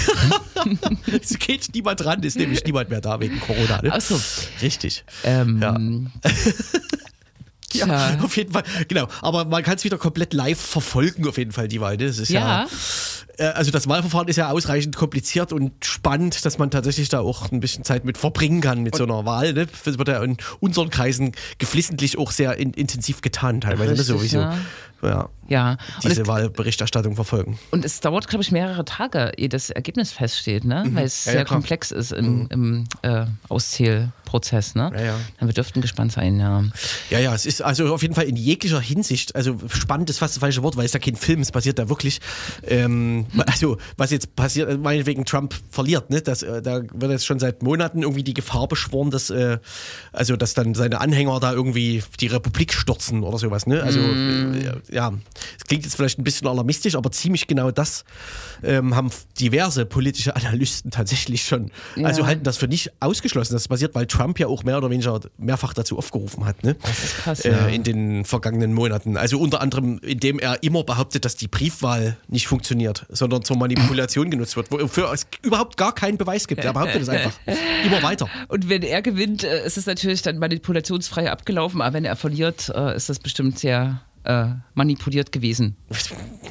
[1.11, 3.83] Es geht niemand ran, ist nämlich niemand mehr da wegen Corona.
[3.83, 3.93] Ne?
[3.93, 4.21] Achso.
[4.61, 5.05] Richtig.
[5.25, 5.77] Ähm, Ja.
[7.75, 8.19] Ja, Tja.
[8.23, 9.09] auf jeden Fall, genau.
[9.23, 11.97] Aber man kann es wieder komplett live verfolgen, auf jeden Fall, die Wahl.
[11.97, 12.41] Das ist ja.
[12.65, 12.67] Ja.
[13.39, 17.51] äh, also das Wahlverfahren ist ja ausreichend kompliziert und spannend, dass man tatsächlich da auch
[17.51, 19.53] ein bisschen Zeit mit verbringen kann mit so einer Wahl.
[19.53, 19.67] Ne?
[19.85, 23.93] Das wird ja in unseren Kreisen geflissentlich auch sehr in, intensiv getan, teilweise.
[23.93, 23.99] ne?
[23.99, 24.39] Richtig, Sowieso.
[24.39, 24.57] ja.
[25.05, 25.29] Ja.
[25.49, 27.59] Ja, und Diese es, Wahlberichterstattung verfolgen.
[27.73, 30.85] und es dauert, glaube ich, mehrere Tage, ehe das Ergebnis feststeht, ne?
[30.93, 31.33] weil es Mhm.
[31.33, 31.41] Ja, ja, sehr.
[31.43, 31.47] Mhm.
[31.49, 33.27] komplex ist im, im äh,
[34.33, 34.75] Auszählprozess.
[34.75, 34.91] Ne?
[34.95, 35.21] Ja, ja.
[35.41, 36.65] Ja, wir dürften gespannt sein, ja.
[37.11, 40.37] Ja, ja, es ist also auf jeden Fall in jeglicher Hinsicht, also spannend ist fast
[40.37, 42.21] das falsche Wort, weil es ja kein Film, es passiert da wirklich.
[42.67, 46.23] Ähm, also, was jetzt passiert, äh, meinetwegen Trump verliert, ne?
[46.23, 49.59] Das, äh, da wird jetzt schon seit Monaten irgendwie die Gefahr beschworen, dass, äh,
[50.13, 53.83] also, dass dann seine Anhänger da irgendwie die Republik stürzen oder sowas, ne?
[53.83, 55.13] Also, äh, ja,
[55.59, 58.05] es klingt jetzt vielleicht ein bisschen alarmistisch, aber ziemlich genau das
[58.63, 62.07] ähm, haben diverse politische Analysten tatsächlich schon, Ja.
[62.07, 64.91] also halten das für nicht ausgeschlossen, dass es passiert, weil Trump ja auch mehr oder
[64.91, 66.77] weniger mehrfach dazu aufgerufen hat, ne?
[66.83, 67.67] Das ist krass, äh, ja.
[67.67, 69.17] in den vergangenen Monaten.
[69.17, 74.31] Also unter anderem, indem er immer behauptet, dass die Briefwahl nicht funktioniert, sondern zur Manipulation
[74.31, 76.65] genutzt wird, wofür es überhaupt gar keinen Beweis gibt.
[76.65, 77.33] Er behauptet es einfach.
[77.85, 78.29] Immer weiter.
[78.49, 82.73] Und wenn er gewinnt, äh, ist es natürlich dann manipulationsfrei abgelaufen, aber wenn er verliert,
[82.75, 85.77] äh, ist das bestimmt sehr äh, manipuliert gewesen.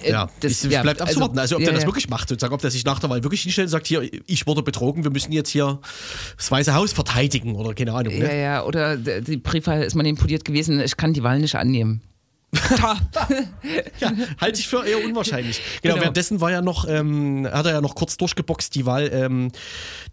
[0.07, 1.37] Ja, das- es ja, bleibt also- absurd.
[1.39, 1.87] Also, ob ja, der das ja.
[1.87, 4.45] wirklich macht, sozusagen, ob der sich nach der Wahl wirklich hinstellt und sagt, hier, ich
[4.47, 5.79] wurde betrogen, wir müssen jetzt hier
[6.37, 8.13] das Weiße Haus verteidigen oder keine Ahnung.
[8.13, 8.41] Ja, Ne?
[8.41, 12.01] ja, oder die Briefwahl ist manipuliert gewesen, ich kann die Wahl nicht annehmen.
[13.99, 15.61] Ja, halte ich für eher unwahrscheinlich.
[15.81, 16.01] Genau, Genau.
[16.03, 19.51] währenddessen war ja noch, ähm, hat er ja noch kurz durchgeboxt, die Wahl ähm,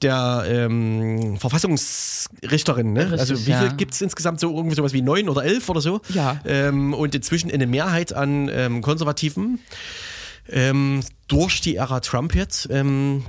[0.02, 2.92] der ähm, Verfassungsrichterin.
[2.92, 3.12] Ne?
[3.12, 3.60] Richtig, also wie ja.
[3.60, 6.00] viel gibt es insgesamt so irgendwie sowas wie neun oder elf oder so?
[6.10, 6.40] Ja.
[6.44, 9.60] Ähm, und inzwischen eine Mehrheit an ähm, Konservativen.
[10.50, 12.68] Ähm, durch die Ära Trump jetzt.
[12.70, 13.24] Ähm,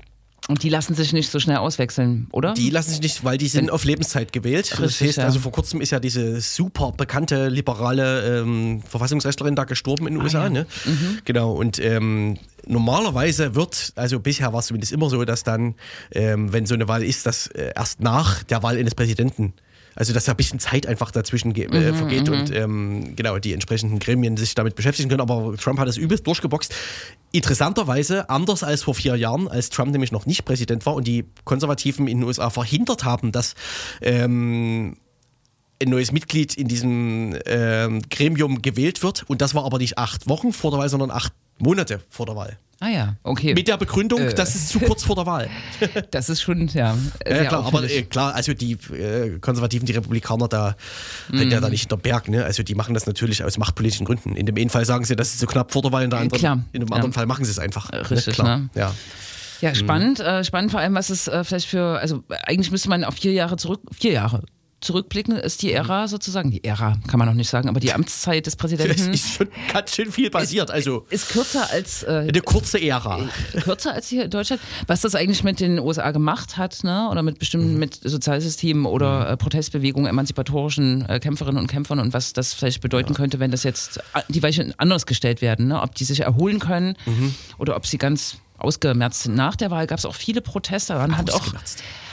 [0.50, 2.56] Und die lassen sich nicht so schnell auswechseln, oder?
[2.56, 4.72] die lassen sich nicht, weil die sind auf Lebenszeit gewählt.
[4.72, 5.26] Das Richtig, heißt, ja.
[5.26, 10.24] also vor kurzem ist ja diese super bekannte liberale ähm, Verfassungsrechtlerin da gestorben in den
[10.24, 10.40] USA.
[10.40, 10.50] Ah, ja.
[10.50, 10.66] Ne?
[10.86, 11.20] Mhm.
[11.24, 15.76] Genau, und ähm, normalerweise wird, also bisher war es zumindest immer so, dass dann,
[16.14, 19.54] ähm, wenn so eine Wahl ist, dass äh, erst nach der Wahl eines Präsidenten
[20.00, 23.38] also dass da ein bisschen Zeit einfach dazwischen ge- Mhm, äh, vergeht und ähm, genau
[23.38, 25.22] die entsprechenden Gremien sich damit beschäftigen können.
[25.22, 26.74] Aber Trump hat das übelst durchgeboxt.
[27.32, 31.26] Interessanterweise anders als vor vier Jahren, als Trump nämlich noch nicht Präsident war und die
[31.44, 33.54] Konservativen in den USA verhindert haben, dass
[34.02, 34.96] ähm,
[35.82, 39.24] ein neues Mitglied in diesem ähm, Gremium gewählt wird.
[39.30, 42.36] Und das war aber nicht acht Wochen vor der Wahl, sondern acht Monate vor der
[42.36, 42.58] Wahl.
[42.82, 43.54] ah ja, okay.
[43.54, 44.34] Mit der Begründung, Äh.
[44.34, 45.50] das ist zu kurz vor der Wahl.
[46.12, 46.98] das ist schon, ja.
[47.28, 50.76] Ja, klar, aber äh, klar, also die äh, Konservativen, die Republikaner, da
[51.34, 52.46] halten ja da nicht hinter Berg, ne?
[52.46, 54.36] Also die machen das natürlich aus machtpolitischen Gründen.
[54.36, 56.20] In dem einen Fall sagen sie, das ist so knapp vor der Wahl, in, der
[56.20, 56.96] Äh, anderen, klar, in dem ja.
[56.96, 57.90] anderen Fall machen sie es einfach.
[57.92, 58.58] Äh, richtig, klar.
[58.60, 58.70] ne?
[58.76, 58.94] Ja.
[59.62, 60.22] Ja, spannend.
[60.22, 63.34] Äh, spannend vor allem, was es äh, vielleicht für, also eigentlich müsste man auf vier
[63.34, 64.44] Jahre zurück, vier Jahre
[64.82, 68.46] zurückblicken, ist die Ära sozusagen, die Ära kann man noch nicht sagen, aber die Amtszeit
[68.46, 70.72] des Es Präsidenten ist schon ganz schön viel passiert.
[70.72, 73.20] Also ist kürzer als äh, eine kurze Ära.
[73.64, 74.62] kürzer als hier in Deutschland.
[74.88, 77.08] Was das eigentlich mit den USA gemacht hat, ne?
[77.12, 77.80] oder mit bestimmten Mhm.
[77.80, 83.14] mit Sozialsystemen oder äh, Protestbewegungen, emanzipatorischen äh, Kämpferinnen und Kämpfern und was das vielleicht bedeuten
[83.14, 85.82] könnte, wenn das jetzt äh, die Weichen anders gestellt werden, ne?
[85.82, 87.36] ob die sich erholen können Mhm.
[87.58, 89.36] oder ob sie ganz ausgemerzt sind.
[89.36, 90.94] Nach der Wahl gab es auch viele Proteste.
[90.96, 91.54] Man hat auch.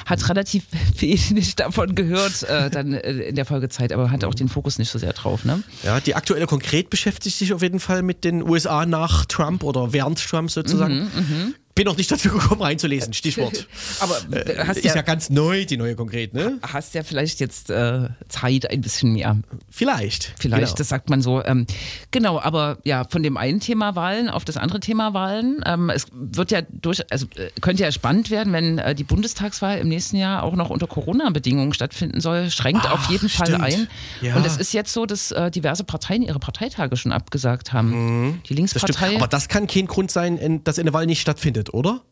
[0.06, 0.64] Hat relativ
[0.98, 4.90] wenig davon gehört äh, dann äh, in der Folgezeit, aber hat auch den Fokus nicht
[4.90, 5.44] so sehr drauf.
[5.44, 5.62] Ne?
[5.82, 9.92] Ja, die aktuelle konkret beschäftigt sich auf jeden Fall mit den USA nach Trump oder
[9.92, 11.10] während Trump sozusagen.
[11.14, 13.68] Mhm, Bin noch nicht dazu gekommen reinzulesen, Stichwort.
[14.00, 16.58] Aber Äh, hast ist ja, ja ganz neu, die neue konkret, ne?
[16.62, 19.36] hast ja vielleicht jetzt äh, Zeit ein bisschen mehr.
[19.70, 20.32] Vielleicht.
[20.38, 20.74] Vielleicht, Genau.
[20.76, 21.44] das sagt man so.
[21.44, 21.66] Ähm,
[22.10, 25.62] genau, aber ja, von dem einen Thema Wahlen auf das andere Thema Wahlen.
[25.66, 29.78] Ähm, es wird ja durch, also äh, könnte ja spannend werden, wenn äh, die Bundestagswahl
[29.78, 32.50] im nächsten Jahr auch noch unter Corona-Bedingungen stattfinden soll.
[32.50, 33.62] Schränkt auf jeden Fall stimmt.
[33.62, 33.88] ein.
[34.22, 34.36] Ja.
[34.36, 37.90] Und es ist jetzt so, dass äh, diverse Parteien ihre Parteitage schon abgesagt haben.
[37.90, 38.32] Die Mhm.
[38.32, 38.56] Das stimmt.
[38.58, 39.16] Linkspartei.
[39.16, 42.02] Aber das kann kein Grund sein, in- dass eine Wahl nicht stattfindet, oder?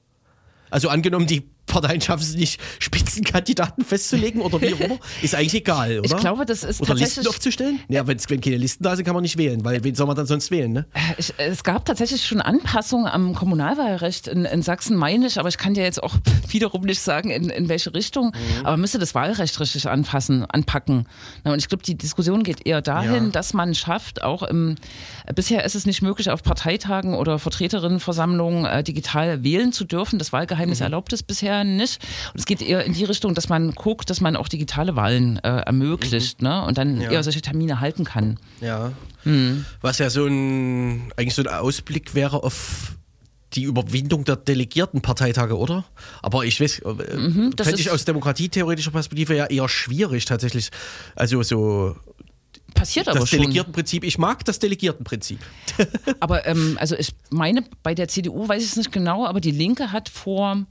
[0.70, 1.48] Also angenommen, die
[1.80, 6.04] Parteien schaffen es nicht, Spitzenkandidaten festzulegen oder wie auch immer, ist eigentlich egal, oder?
[6.14, 7.80] Ich glaube, das ist Oder Listen aufzustellen?
[7.88, 10.26] Ja, wenn keine Listen da sind, kann man nicht wählen, weil wen soll man dann
[10.26, 10.86] sonst wählen, ne?
[11.18, 15.58] Ich, es gab tatsächlich schon Anpassungen am Kommunalwahlrecht in, in Sachsen, meine ich, aber ich
[15.58, 16.14] kann dir jetzt auch
[16.48, 18.26] wiederum nicht sagen, in, in welche Richtung.
[18.26, 18.60] Mhm.
[18.60, 21.06] Aber man müsste das Wahlrecht richtig anpassen, anpacken.
[21.44, 23.30] Und ich glaube, die Diskussion geht eher dahin, Ja.
[23.30, 24.76] dass man schafft, auch im,
[25.34, 30.18] bisher ist es nicht möglich, auf Parteitagen oder Vertreterinnenversammlungen äh, digital wählen zu dürfen.
[30.18, 30.84] Das Wahlgeheimnis Mhm.
[30.84, 32.00] erlaubt es bisher nicht.
[32.32, 35.38] Und es geht eher in die Richtung, dass man guckt, dass man auch digitale Wahlen
[35.38, 36.64] äh, ermöglicht ne?
[36.64, 37.00] und dann Mhm.
[37.02, 37.10] Ja.
[37.10, 38.38] eher solche Termine halten kann.
[38.60, 38.92] Ja.
[39.24, 39.64] Hm.
[39.80, 42.96] Was ja so ein, eigentlich so ein Ausblick wäre auf
[43.54, 45.84] die Überwindung der Delegiertenparteitage, oder?
[46.22, 50.70] Aber ich weiß, äh, Mhm, das fände ich aus demokratietheoretischer Perspektive ja eher schwierig tatsächlich.
[51.14, 51.96] Also so
[52.74, 53.38] Passiert aber das schon.
[53.38, 55.38] Delegiertenprinzip, ich mag das Delegiertenprinzip.
[56.18, 59.52] Aber ähm, also ich meine, bei der CDU weiß ich es nicht genau, aber die
[59.52, 60.66] Linke hat vor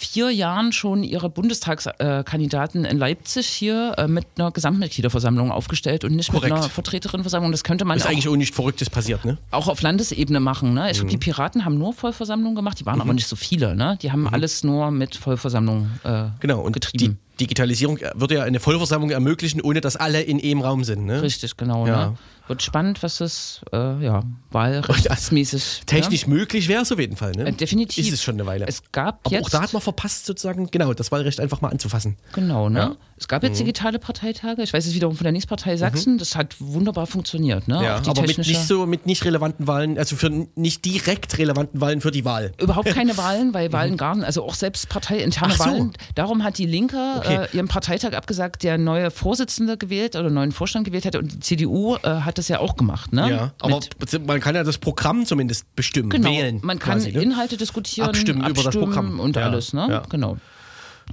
[0.00, 6.30] vier Jahren schon ihre Bundestagskandidaten in Leipzig hier äh, mit einer Gesamtmitgliederversammlung aufgestellt und nicht
[6.30, 6.52] Korrekt.
[6.54, 7.52] mit einer Vertreterinnenversammlung.
[7.52, 9.36] Das könnte man Ist auch, eigentlich auch nichts Verrücktes passiert, ne?
[9.50, 10.72] auch auf Landesebene machen.
[10.74, 10.90] Ne?
[10.90, 11.20] Ich glaube, die Mhm.
[11.20, 13.76] Piraten haben nur Vollversammlungen gemacht, die waren aber nicht so viele.
[13.76, 13.98] Ne?
[14.00, 17.18] Die haben alles nur mit Vollversammlung äh, Genau, und getrieben.
[17.36, 21.04] die Digitalisierung würde ja eine Vollversammlung ermöglichen, ohne dass alle in einem Raum sind.
[21.06, 21.22] Ne?
[21.22, 21.86] Richtig, genau.
[21.86, 22.06] Ja.
[22.10, 22.16] Ne?
[22.50, 25.82] Wird spannend, was das äh, ja, wahlrechtsmäßig.
[25.86, 27.30] Technisch möglich wäre es auf jeden Fall.
[27.32, 27.46] Ne?
[27.46, 28.04] Äh, definitiv.
[28.04, 28.66] Ist es schon eine Weile.
[28.66, 31.68] Es gab Aber jetzt, auch da hat man verpasst, sozusagen, genau, das Wahlrecht einfach mal
[31.68, 32.16] anzufassen.
[32.32, 32.78] Genau, ne?
[32.78, 32.88] Ja.
[32.88, 32.96] Mhm.
[33.16, 34.62] Es gab jetzt digitale Parteitage.
[34.62, 36.16] Ich weiß es wiederum von der Nächstpartei Sachsen.
[36.16, 37.84] Das hat wunderbar funktioniert, ne?
[37.84, 42.00] Ja, aber mit nicht so mit nicht relevanten Wahlen, also für nicht direkt relevanten Wahlen
[42.00, 42.52] für die Wahl.
[42.58, 45.58] Überhaupt keine Wahlen, weil Wahlen gar nicht, also auch selbst parteiinterne Mhm.
[45.58, 45.64] So.
[45.64, 45.92] Wahlen.
[46.14, 47.46] Darum hat die Linke Okay.
[47.52, 51.18] äh, ihren Parteitag abgesagt, der neue Vorsitzende gewählt oder neuen Vorstand gewählt hätte.
[51.18, 53.30] Und die CDU äh, hat das ja auch gemacht, ne?
[53.30, 56.60] Ja, aber Mit, man kann ja das Programm zumindest bestimmen, genau, wählen.
[56.62, 57.22] man kann quasi, ne?
[57.22, 59.20] Inhalte diskutieren, Abstimmen über das abstimmen Programm.
[59.20, 59.86] und Ja, alles, ne?
[59.88, 60.02] ja.
[60.08, 60.36] Genau.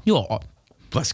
[0.05, 0.39] Ja,
[0.91, 1.13] Was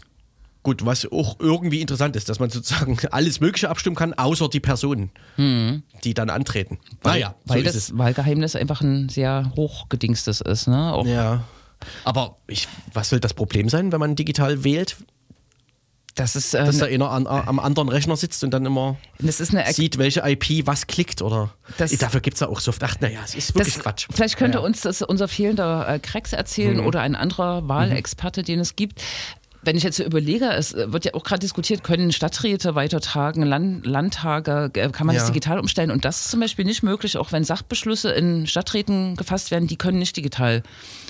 [0.62, 4.60] gut, was auch irgendwie interessant ist, dass man sozusagen alles Mögliche abstimmen kann, außer die
[4.60, 6.78] Personen, die dann antreten.
[7.04, 7.98] naja, so weil ist das es.
[7.98, 10.92] Wahlgeheimnis einfach ein sehr hochgedingstes ist, ne?
[10.92, 11.44] Auch Ja.
[12.04, 14.96] Aber ich, was soll das Problem sein, wenn man digital wählt?
[16.14, 18.96] Das ist, äh, Dass da einer an, am anderen Rechner sitzt und dann immer
[19.72, 21.50] sieht, welche IP was klickt oder.
[21.78, 22.82] Das- Dafür gibt es ja auch so oft.
[22.84, 24.06] Ach, naja, es ist wirklich Das- Quatsch.
[24.12, 24.62] Vielleicht könnte Ja.
[24.62, 24.66] Mhm.
[24.66, 29.02] uns das unser fehlender äh, Krex erzählen oder ein anderer Wahlexperte, den es gibt.
[29.64, 33.00] Wenn ich jetzt so überlege, es äh, wird ja auch gerade diskutiert, können Stadträte weiter
[33.00, 35.30] tagen, Land, Landtage, äh, kann man das Ja.
[35.32, 35.90] digital umstellen?
[35.90, 39.76] Und das ist zum Beispiel nicht möglich, auch wenn Sachbeschlüsse in Stadträten gefasst werden, die
[39.76, 40.62] können nicht digital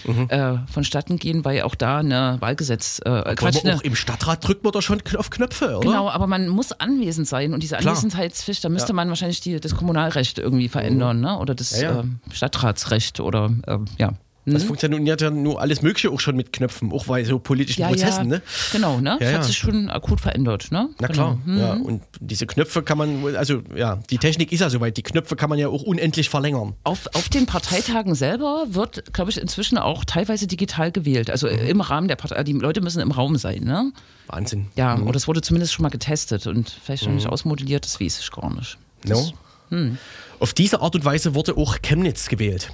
[0.07, 0.26] Mhm.
[0.28, 4.46] äh, vonstatten gehen, weil auch da eine Wahlgesetz, äh, Aber Quatsch, ne, auch im Stadtrat
[4.46, 5.80] drückt man doch schon auf Knöpfe, oder?
[5.88, 7.94] Genau, aber man muss anwesend sein und diese Klar.
[7.96, 11.38] Anwesenheitspflicht, da müsste man wahrscheinlich die, das Kommunalrecht irgendwie verändern, ne?
[11.38, 11.82] oder das Mhm.
[11.82, 12.00] Ja, ja.
[12.00, 14.12] ähm, Stadtratsrecht oder ähm, ja.
[14.47, 14.66] Das Hm?
[14.68, 18.24] funktioniert ja nur alles Mögliche auch schon mit Knöpfen, auch bei so politischen ja, Prozessen,
[18.30, 18.42] ja, ne?
[18.72, 19.11] Genau, ne?
[19.12, 20.90] Ja, das hat sich schon akut verändert, ne?
[21.01, 21.38] Na genau.
[21.47, 21.72] klar, ja.
[21.74, 25.49] Und diese Knöpfe kann man, also ja, die Technik ist ja soweit, die Knöpfe kann
[25.49, 26.74] man ja auch unendlich verlängern.
[26.84, 31.30] Auf, auf den Parteitagen selber wird, glaube ich, inzwischen auch teilweise digital gewählt.
[31.30, 31.59] Also Mhm.
[31.66, 33.92] im Rahmen der Partei, die Leute müssen im Raum sein, ne?
[34.26, 34.66] Wahnsinn.
[34.76, 35.07] Ja, Mhm.
[35.07, 38.30] oder es wurde zumindest schon mal getestet und vielleicht noch nicht ausmodelliert, das weiß ich
[38.30, 38.76] gar nicht.
[39.07, 39.32] No?
[39.70, 39.97] hm.
[40.40, 42.70] Auf diese Art und Weise wurde auch Chemnitz gewählt.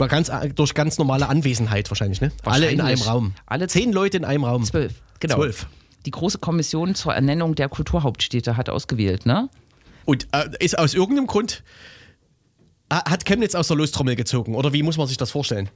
[0.00, 2.32] War ganz, durch ganz normale Anwesenheit wahrscheinlich, ne?
[2.44, 3.06] Alle in einem Wahrscheinlich.
[3.06, 3.34] Raum.
[3.44, 4.64] Alle Zehn Leute in einem Raum.
[4.64, 5.36] Zwölf, genau.
[5.36, 5.66] Zwölf.
[6.06, 9.50] Die große Kommission zur Ernennung der Kulturhauptstädte hat ausgewählt, ne?
[10.06, 11.62] Und äh, ist aus irgendeinem Grund,
[12.88, 14.54] äh, hat Chemnitz aus der Lostrommel gezogen?
[14.54, 15.68] Oder wie muss man sich das vorstellen?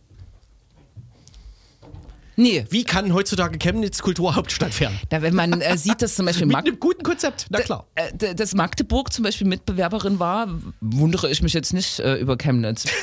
[2.37, 2.65] Nee.
[2.71, 4.99] Wie kann heutzutage Chemnitz Kulturhauptstadt werden?
[5.11, 7.87] Da, wenn man äh, sieht, dass zum Beispiel Mit Mag einem guten Konzept, na klar.
[7.95, 10.49] äh, dass Magdeburg zum Beispiel Mitbewerberin war,
[10.81, 12.87] wundere ich mich jetzt nicht äh, über Chemnitz.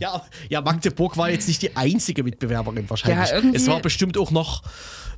[0.00, 3.30] Ja, ja, Magdeburg war jetzt nicht die einzige Mitbewerberin wahrscheinlich.
[3.30, 4.62] Ja, es war bestimmt auch noch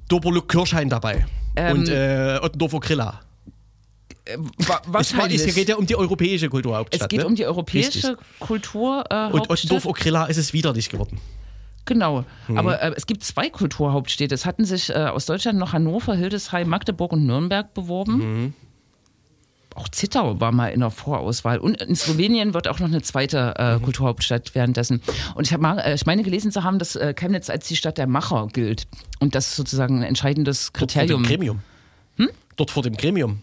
[0.08, 1.26] Doberluck Kirchhain dabei.
[1.56, 3.20] Ähm, und äh, Ottendorfer Grilla.
[4.58, 5.44] War, wahrscheinlich.
[5.44, 7.02] es geht ja um die europäische Kulturhauptstadt.
[7.02, 7.26] es geht ne?
[7.26, 8.16] um die europäische Richtig.
[8.38, 9.32] Kulturhauptstadt.
[9.34, 11.20] Und Ottendorfer Grilla ist es wieder nicht geworden.
[11.86, 12.24] Genau.
[12.46, 12.58] Mhm.
[12.58, 14.34] Aber äh, es gibt zwei Kulturhauptstädte.
[14.34, 18.16] Es hatten sich äh, aus Deutschland noch Hannover, Hildesheim, Magdeburg und Nürnberg beworben.
[18.18, 18.54] Mhm.
[19.76, 21.58] Auch Zittau war mal in der Vorauswahl.
[21.58, 23.82] Und in Slowenien wird auch noch eine zweite äh, Mhm.
[23.82, 25.00] Kulturhauptstadt währenddessen.
[25.34, 27.76] Und ich, hab mal, äh, ich meine gelesen zu haben, dass äh, Chemnitz als die
[27.76, 28.86] Stadt der Macher gilt.
[29.20, 31.22] Und das ist sozusagen ein entscheidendes Dort vor Kriterium.
[31.22, 31.60] dem Gremium.
[32.56, 33.42] Dort vor dem Gremium.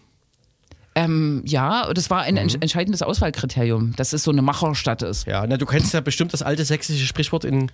[0.94, 2.40] Ähm, ja, das war ein Mhm.
[2.40, 5.26] ents- entscheidendes Auswahlkriterium, dass es so eine Macherstadt ist.
[5.26, 7.70] Ja, na, du kennst ja bestimmt das alte sächsische Sprichwort, in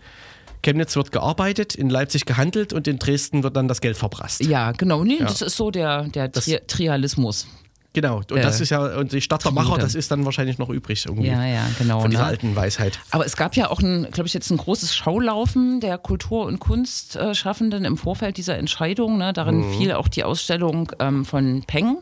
[0.62, 4.42] Chemnitz wird gearbeitet, in Leipzig gehandelt und in Dresden wird dann das Geld verprasst.
[4.44, 5.04] Ja, genau.
[5.04, 7.46] Nee, das ist so der, der Tri Trialismus.
[7.94, 8.16] Genau.
[8.18, 10.68] Und Äh, das ist ja, und die Stadt der Macher, das ist dann wahrscheinlich noch
[10.68, 11.28] übrig irgendwie.
[11.28, 12.00] Ja, ja, genau.
[12.02, 12.28] Von dieser ne?
[12.28, 12.98] alten Weisheit.
[13.12, 16.58] Aber es gab ja auch, ein, glaube ich, jetzt ein großes Schaulaufen der Kultur- und
[16.58, 19.18] Kunstschaffenden im Vorfeld dieser Entscheidung.
[19.18, 19.32] Ne?
[19.32, 19.72] Darin Mhm.
[19.78, 21.98] fiel auch die Ausstellung ähm, von Peng,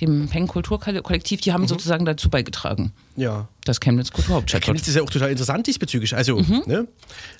[0.00, 1.40] dem Peng Kulturkollektiv.
[1.40, 1.68] Die haben Mhm.
[1.68, 3.48] sozusagen dazu beigetragen, Ja.
[3.64, 4.88] dass Chemnitz Kulturhauptstadt Chemnitz wird.
[4.88, 6.14] ist ja auch total interessant diesbezüglich.
[6.16, 6.62] Also, ne?
[6.82, 6.88] Mhm.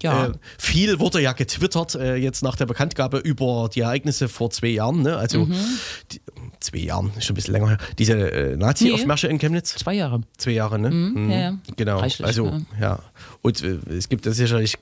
[0.02, 0.26] Ja.
[0.26, 4.68] Äh, viel wurde ja getwittert äh, jetzt nach der Bekanntgabe über die Ereignisse vor zwei
[4.68, 5.02] Jahren.
[5.02, 5.16] Ne?
[5.16, 5.54] Also, Mhm.
[6.12, 6.20] die,
[6.60, 7.78] zwei Jahren, ist schon ein bisschen länger her.
[7.98, 9.74] Diese äh, Nazi-Aufmärsche in Chemnitz.
[9.74, 10.22] Zwei Jahre.
[10.38, 10.90] Zwei Jahre, ne?
[10.90, 11.30] Mhm.
[11.30, 11.58] ja, ja.
[11.76, 11.98] Genau.
[11.98, 12.60] Reichlich, also, ja.
[12.80, 12.98] ja.
[13.42, 14.76] Und äh, es gibt sicherlich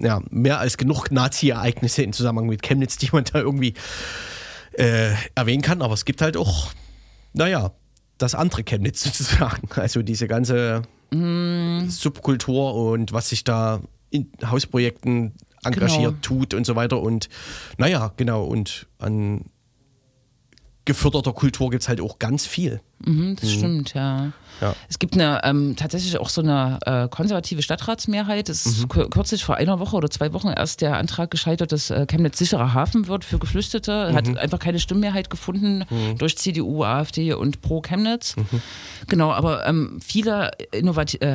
[0.00, 3.74] ja, mehr als genug Nazi-Ereignisse im Zusammenhang mit Chemnitz, die man da irgendwie
[4.74, 5.82] äh, erwähnen kann.
[5.82, 6.72] Aber es gibt halt auch,
[7.32, 7.72] naja,
[8.18, 9.68] das andere Chemnitz sozusagen.
[9.76, 11.90] Also diese ganze Mhm.
[11.90, 16.16] Subkultur und was sich da in Hausprojekten engagiert Genau.
[16.22, 17.00] tut und so weiter.
[17.02, 17.28] Und
[17.76, 18.44] naja, genau.
[18.44, 19.44] Und an
[20.84, 22.80] geförderter Kultur gibt es halt auch ganz viel.
[23.04, 24.32] Mhm, das stimmt, ja.
[24.62, 24.74] Ja.
[24.88, 28.48] Es gibt eine ähm, tatsächlich auch so eine äh, konservative Stadtratsmehrheit.
[28.48, 31.90] Es ist kür- kürzlich vor einer Woche oder zwei Wochen erst der Antrag gescheitert, dass
[31.90, 34.14] äh, Chemnitz sicherer Hafen wird für Geflüchtete.
[34.14, 35.84] Hat einfach keine Stimmmehrheit gefunden
[36.16, 38.36] durch CDU, AfD und Pro Chemnitz.
[39.08, 40.78] Genau, aber ähm, viele äh,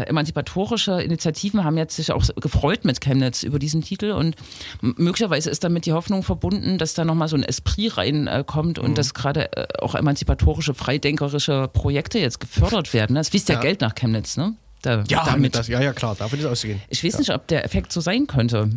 [0.07, 4.35] emanzipatorische Initiativen haben jetzt sich auch gefreut mit Chemnitz über diesen Titel und
[4.81, 8.97] möglicherweise ist damit die Hoffnung verbunden, dass da nochmal so ein Esprit reinkommt äh, und
[8.97, 13.16] dass gerade äh, auch emanzipatorische, freidenkerische Projekte jetzt gefördert werden.
[13.17, 13.21] Ne?
[13.21, 13.61] Es fließt ja, Ja.
[13.61, 14.53] Geld nach Chemnitz, ne?
[14.83, 15.55] Da, Ja, damit.
[15.55, 16.81] das, ja, ja, klar, davon ist auszugehen.
[16.89, 18.69] Ich weiß nicht, ob der Effekt so sein könnte,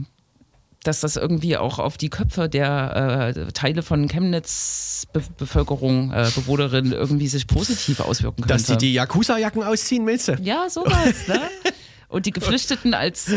[0.82, 6.30] dass das irgendwie auch auf die Köpfe der äh, Teile von Chemnitz Be Bevölkerung, äh,
[6.34, 8.54] Bewohnerinnen irgendwie sich positiv auswirken könnte.
[8.54, 10.36] Dass die die Yakuza-Jacken ausziehen, meinst du?
[10.42, 11.40] ja, sowas, ne?
[12.08, 13.36] Und die Geflüchteten als, äh,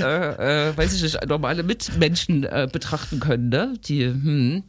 [0.70, 3.74] äh, weiß ich nicht, normale Mitmenschen äh, betrachten können, ne?
[3.86, 4.64] Die, hm,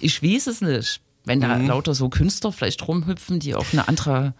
[0.00, 1.00] ich weiß es nicht.
[1.24, 1.68] Wenn da Mhm.
[1.68, 4.34] lauter so Künstler vielleicht rumhüpfen, die auch eine andere,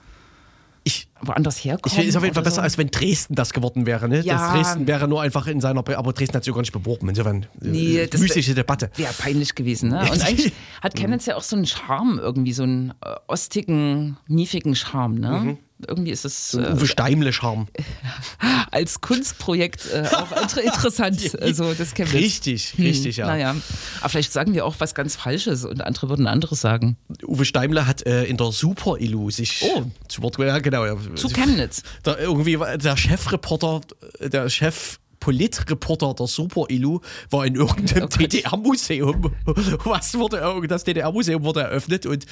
[0.85, 1.95] Ich, woanders ich herkommen.
[1.95, 2.61] finde es auf jeden Fall besser, so.
[2.63, 4.09] als wenn Dresden das geworden wäre.
[4.09, 4.21] Ne?
[4.23, 4.35] Ja.
[4.35, 7.09] Das Dresden wäre nur einfach in seiner, Be- aber Dresden hat sich gar nicht beworben.
[7.09, 8.91] Insofern, äh, Nee, das müßige Debatte.
[8.97, 10.01] Wäre peinlich gewesen, ne?
[10.11, 10.53] Und eigentlich
[10.83, 15.57] hat Chemnitz ja auch so einen Charme, irgendwie so einen äh, ostigen, miefigen Charme, ne?
[15.87, 17.67] Irgendwie ist es äh, Uwe Steimle-Charme.
[18.71, 21.95] als Kunstprojekt äh, auch inter interessant, äh, so das.
[22.13, 23.27] Richtig, richtig, ja.
[23.27, 23.57] Naja,
[24.01, 26.97] aber vielleicht sagen wir auch was ganz Falsches und andere würden anderes sagen.
[27.27, 29.85] Uwe Steimle hat äh, in der Super-Illu sich Oh.
[30.09, 30.97] zu Wort ja, genau, ja.
[31.15, 31.83] Zu Chemnitz.
[32.05, 33.83] Der, irgendwie war der Chefreporter,
[34.19, 34.99] äh, der Chef.
[35.23, 36.99] Politreporter der Super-Illu
[37.31, 38.17] war in irgendeinem Oh.
[38.19, 39.33] DDR-Museum.
[39.85, 42.27] Was wurde, das DDR-Museum wurde eröffnet und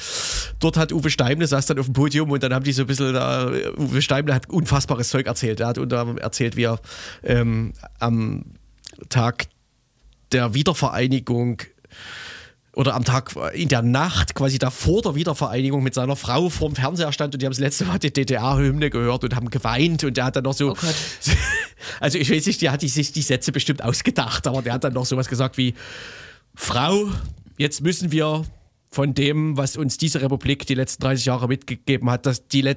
[0.58, 2.88] dort hat Uwe Steimle, saß dann auf dem Podium und dann haben die so ein
[2.88, 5.60] bisschen, da, Uwe Steimle hat unfassbares Zeug erzählt.
[5.60, 6.80] Er hat unter anderem erzählt, wie er
[7.22, 8.44] ähm, am
[9.08, 9.46] Tag
[10.32, 11.62] der Wiedervereinigung
[12.74, 16.76] oder am Tag in der Nacht, quasi da vor der Wiedervereinigung mit seiner Frau vorm
[16.76, 20.16] Fernseher stand und die haben das letzte Mal die DDR-Hymne gehört und haben geweint und
[20.16, 20.72] der hat dann noch so.
[20.72, 20.76] Oh.
[21.98, 24.92] Also ich weiß nicht, der hat sich die Sätze bestimmt ausgedacht, aber der hat dann
[24.92, 25.74] noch sowas gesagt wie:
[26.54, 27.08] Frau,
[27.56, 28.44] jetzt müssen wir
[28.90, 32.76] von dem, was uns diese Republik die letzten 30 Jahre mitgegeben hat, dass die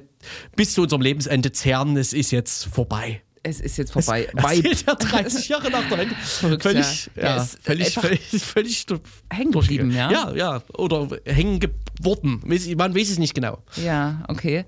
[0.56, 3.23] bis zu unserem Lebensende zehren, es ist jetzt vorbei.
[3.46, 4.26] Es ist jetzt vorbei.
[4.34, 6.06] Erzählt er 30 Jahre nach der.
[6.16, 7.22] Verrückt, Völlig, ja.
[7.22, 8.86] ja, ist völlig, völlig, völlig,
[9.30, 10.10] hängen geblieben, ja?
[10.10, 10.62] Ja, ja.
[10.72, 12.40] Oder hängen geworden.
[12.42, 13.58] Man weiß es nicht genau.
[13.76, 14.64] Ja, okay.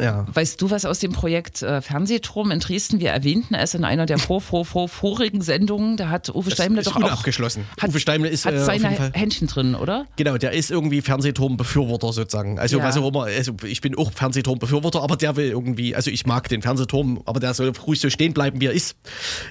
[0.00, 0.26] Ja.
[0.32, 3.00] Weißt du was aus dem Projekt äh, Fernsehturm in Dresden?
[3.00, 5.96] Wir erwähnten es in einer der vor, vor, vor, vorigen Sendungen.
[5.96, 7.64] Da hat Uwe Steimle doch auch unabgeschlossen.
[7.80, 10.06] Hat, Uwe Steimle ist, hat äh, seine Händchen drin, oder?
[10.16, 12.58] Genau, der ist irgendwie Fernsehturm-Befürworter sozusagen.
[12.58, 12.84] Also, Ja.
[12.84, 16.48] was auch immer, also ich bin auch Fernsehturm-Befürworter, aber der will irgendwie, also ich mag
[16.48, 18.96] den Fernsehturm, aber der soll ruhig so stehen bleiben, wie er ist.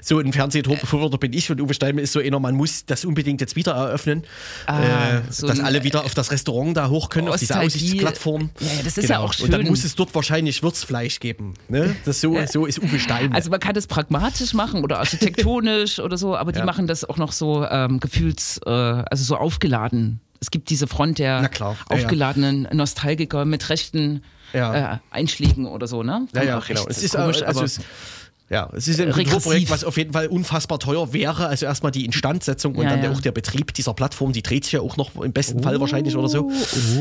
[0.01, 3.41] So ein Fernsehturm-Befürworter bin ich und Uwe Steimle ist so einer, man muss das unbedingt
[3.41, 4.23] jetzt wieder eröffnen,
[4.65, 7.75] Ah, äh, so dass alle wieder auf das Restaurant da hoch können, auf diese Nostalgie.
[7.75, 8.49] Aussichtsplattform.
[8.59, 9.69] Ja, das ist ja auch Und dann schön.
[9.69, 11.53] muss es dort wahrscheinlich Würzfleisch geben.
[11.67, 11.95] Ne?
[12.05, 13.35] Das so, so ist Uwe Steimle.
[13.35, 16.65] Also man kann das pragmatisch machen oder architektonisch oder so, aber die Ja.
[16.65, 20.19] machen das auch noch so ähm, gefühls, äh, also so aufgeladen.
[20.41, 22.03] Es gibt diese Front der klar, ja, ja.
[22.03, 24.23] aufgeladenen Nostalgiker mit rechten
[24.53, 26.27] äh, Einschlägen oder so, ne?
[26.33, 26.85] Ja, ja, genau.
[26.87, 27.79] Es ist, komisch, äh, also aber es,
[28.49, 29.31] ja, es ist ein Regressiv.
[29.31, 31.47] Kulturprojekt, was auf jeden Fall unfassbar teuer wäre.
[31.47, 33.11] Also erstmal die Instandsetzung und Ja, dann ja.
[33.11, 36.15] auch der Betrieb dieser Plattform, die dreht sich ja auch noch im besten Fall wahrscheinlich
[36.15, 36.49] oder so.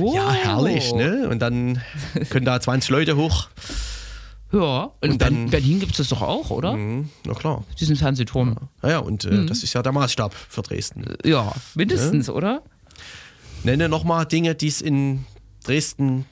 [0.01, 0.15] oh.
[0.15, 1.29] Ja, herrlich, ne?
[1.29, 1.81] Und dann
[2.31, 3.49] können da 20 Leute hoch.
[4.53, 6.75] ja, in Und dann- Ber- Berlin gibt es das doch auch, oder?
[6.75, 7.65] Mhm, na klar.
[7.81, 8.57] Diesen Fernsehturm.
[8.83, 9.47] Ja, ja und äh, Mhm.
[9.47, 11.05] das ist ja der Maßstab für Dresden.
[11.25, 12.63] Ja, mindestens, oder?
[13.65, 15.25] Nenne nochmal Dinge, die es in
[15.65, 16.27] Dresden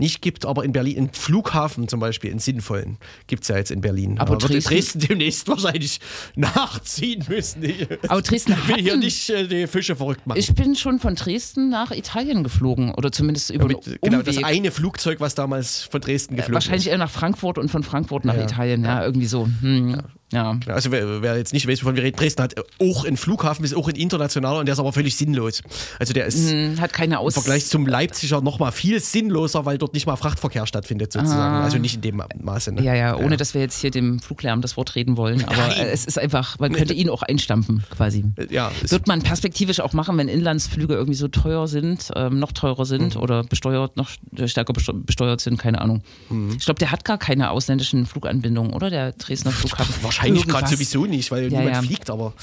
[0.00, 2.98] nicht gibt, aber in Berlin, in Flughafen zum Beispiel, in sinnvollen,
[3.28, 4.18] gibt es ja jetzt in Berlin.
[4.18, 6.00] Aber in Dresden- Dresden demnächst wahrscheinlich
[6.34, 7.62] nachziehen müssen.
[7.62, 10.38] Ich Aber Dresden will hier hatten- nicht äh, die Fische verrückt machen.
[10.38, 14.42] Ich bin schon von Dresden nach Italien geflogen oder zumindest über Mit, einen genau, das
[14.42, 16.92] eine Flugzeug, was damals von Dresden geflogen Wahrscheinlich ist.
[16.92, 18.42] eher nach Frankfurt und von Frankfurt nach Ja.
[18.44, 19.46] Italien, ja, irgendwie so.
[19.60, 20.00] Hm.
[20.32, 20.52] Ja.
[20.52, 23.64] Genau, Also wer, wer jetzt nicht weiß, wovon wir reden, Dresden hat auch einen Flughafen,
[23.64, 25.62] ist auch ein internationaler und der ist aber völlig sinnlos.
[25.98, 29.64] Also der ist Hm, Hat keine Aus im Vergleich zum Leipziger noch mal viel sinnloser,
[29.66, 31.62] weil dort nicht mal Frachtverkehr stattfindet sozusagen.
[31.64, 32.72] Also nicht in dem Ma- Maße.
[32.72, 32.80] Ne?
[32.80, 32.84] Ah.
[32.84, 35.44] Ja, ja, ohne dass wir jetzt hier dem Fluglärm das Wort reden wollen.
[35.44, 35.72] Aber Nein.
[35.86, 38.24] äh, es ist einfach, man könnte ihn auch einstampfen, quasi.
[38.50, 42.52] Ja, es- Wird man perspektivisch auch machen, wenn Inlandsflüge irgendwie so teuer sind, ähm, noch
[42.52, 43.20] teurer sind Mhm.
[43.22, 44.08] oder besteuert, noch
[44.46, 46.02] stärker besteu- besteuert sind, keine Ahnung.
[46.28, 46.52] Mhm.
[46.58, 48.90] Ich glaube, der hat gar keine ausländischen Fluganbindungen, oder?
[48.90, 49.94] Der Dresdner Flughafen.
[50.02, 50.70] Wahrscheinlich gerade Irgendwas.
[50.70, 51.82] sowieso nicht, weil Ja, niemand ja.
[51.82, 52.34] fliegt, aber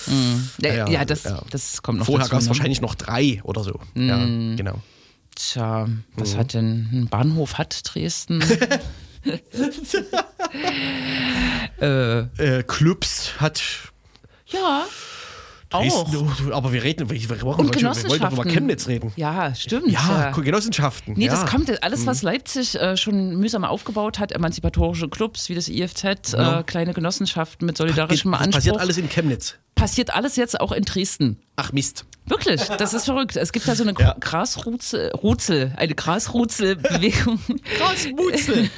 [0.62, 2.50] Ja, ja, das, das kommt noch vorher gab es ne?
[2.50, 3.80] wahrscheinlich noch drei oder so.
[3.96, 4.82] Ja, genau.
[5.36, 6.38] Tja, was Mhm.
[6.38, 8.42] hat denn ein Bahnhof hat Dresden?
[11.82, 13.62] äh, Äh, Clubs hat
[14.48, 14.86] ja.
[15.70, 18.34] Dresden, oh, aber wir reden, wir, wir, wir, Und wir wollen doch Genossenschaften.
[18.42, 19.12] über Chemnitz reden.
[19.16, 19.88] Ja, stimmt.
[19.92, 21.14] Ja, Genossenschaften.
[21.18, 21.32] Nee, ja.
[21.32, 26.34] das kommt, alles, was Leipzig äh, schon mühsam aufgebaut hat, emanzipatorische Clubs wie das IFZ,
[26.34, 26.60] Ja.
[26.60, 28.58] äh, kleine Genossenschaften mit solidarischem das Anspruch.
[28.60, 29.56] passiert alles in Chemnitz.
[29.76, 31.38] passiert alles jetzt auch in Dresden.
[31.58, 32.06] Ach Mist.
[32.28, 33.36] Wirklich, das ist verrückt.
[33.38, 34.16] Es gibt da so eine Ja.
[34.20, 37.40] Grasruzel, Ruzel, eine Grasruzel-Bewegung,
[37.78, 38.70] Grasmutzel.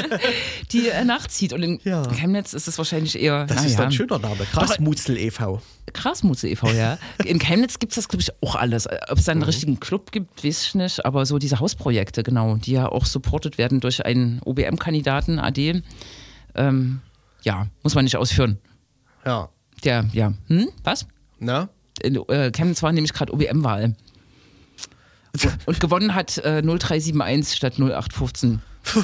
[0.72, 1.52] die äh, nachzieht.
[1.52, 2.02] Und in Ja.
[2.12, 3.46] Chemnitz ist es wahrscheinlich eher.
[3.46, 4.46] Das ist doch ein schöner Name.
[4.52, 5.60] Grasmutzel e.V.
[5.92, 6.98] Grasmutzel e.V., ja.
[7.24, 8.88] In Chemnitz gibt es das, glaube ich, auch alles.
[9.08, 11.04] Ob es da einen richtigen Club gibt, weiß ich nicht.
[11.04, 15.82] Aber so diese Hausprojekte, genau, die ja auch supportet werden durch einen OBM-Kandidaten, AD.
[16.54, 17.00] Ähm,
[17.42, 18.58] ja, muss man nicht ausführen.
[19.24, 19.48] Ja.
[19.84, 20.32] Der, ja.
[20.48, 20.68] Hm?
[20.84, 21.06] Was?
[21.40, 21.68] Na?
[22.00, 23.94] In äh, Chemnitz war nämlich gerade OBM-Wahl.
[25.32, 28.62] Und, und gewonnen hat äh, 0371 statt 0815.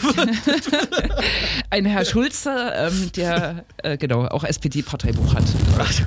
[1.70, 5.45] Ein Herr Schulze, ähm, der äh, genau auch SPD-Parteibuch hat.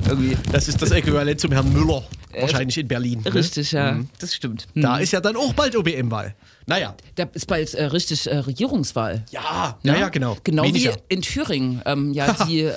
[0.08, 0.38] Irgendwie.
[0.52, 2.04] Das ist das Äquivalent zum Herrn Müller.
[2.40, 3.22] Wahrscheinlich in Berlin.
[3.24, 3.34] ne?
[3.34, 4.68] Richtig, ja, das stimmt.
[4.76, 6.36] Da ist ja dann auch bald OBM-Wahl.
[6.68, 6.96] Naja.
[7.16, 9.24] Da ist bald äh, richtig äh, Regierungswahl.
[9.32, 9.94] Ja, Ne?
[9.94, 10.38] ja, ja, genau.
[10.44, 10.94] Genau Weniger.
[10.94, 12.72] wie in Thüringen ähm, ja, die, äh,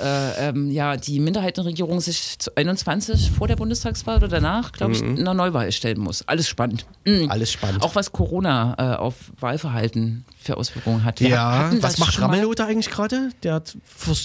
[0.49, 5.19] ähm, ja, die Minderheitenregierung sich zu 21 vor der Bundestagswahl oder danach, glaube ich, in
[5.21, 6.27] einer Neuwahl stellen muss.
[6.27, 6.87] Alles spannend.
[7.05, 7.31] Mhm.
[7.31, 7.83] Alles spannend.
[7.83, 11.21] Auch was Corona äh, auf Wahlverhalten für Auswirkungen hat.
[11.21, 12.21] Wir ja, was macht.
[12.21, 13.29] Ramelow da eigentlich gerade?
[13.43, 13.63] Der,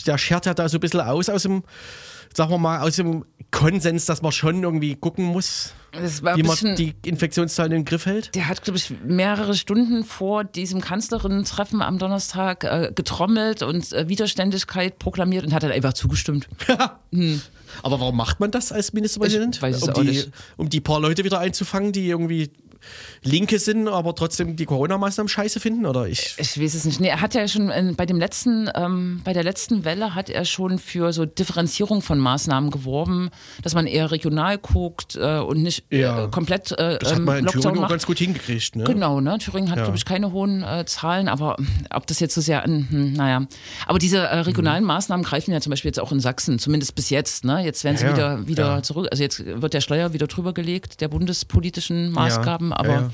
[0.07, 1.63] der schert ja da so ein bisschen aus aus dem,
[2.33, 6.93] sagen wir mal, aus dem Konsens, dass man schon irgendwie gucken muss, wie man die
[7.03, 8.35] Infektionszahlen im Griff hält.
[8.35, 14.07] der hat, glaube ich, mehrere Stunden vor diesem Kanzlerin-Treffen am Donnerstag äh, getrommelt und äh,
[14.07, 16.47] Widerständigkeit proklamiert und hat dann einfach zugestimmt.
[17.83, 19.55] Aber warum macht man das als Ministerpräsident?
[19.55, 20.31] Ich weiß es um, auch die, nicht.
[20.57, 22.51] um die paar Leute wieder einzufangen, die irgendwie
[23.23, 25.85] Linke sind, aber trotzdem die Corona-Maßnahmen scheiße finden?
[25.85, 26.35] Oder ich.
[26.37, 26.99] Ich weiß es nicht.
[26.99, 30.29] Nee, er hat ja schon äh, bei dem letzten, ähm, bei der letzten Welle hat
[30.29, 33.29] er schon für so Differenzierung von Maßnahmen geworben,
[33.63, 36.25] dass man eher regional guckt äh, und nicht Ja.
[36.25, 38.83] äh, komplett äh, Das hat ähm, man in Lockdown Thüringen auch ganz gut hingekriegt, ne?
[38.85, 39.37] Genau, ne?
[39.39, 39.83] Thüringen hat, Ja.
[39.83, 41.57] glaube ich, keine hohen äh, Zahlen, aber
[41.89, 43.45] ob das jetzt so sehr, hm, naja.
[43.87, 47.09] Aber diese äh, regionalen Maßnahmen greifen ja zum Beispiel jetzt auch in Sachsen, zumindest bis
[47.09, 47.63] jetzt, ne?
[47.63, 51.01] Jetzt werden sie Ja, wieder, wieder zurück, also jetzt wird der Schleier wieder drüber gelegt,
[51.01, 53.11] der bundespolitischen Maßgaben, aber, ja.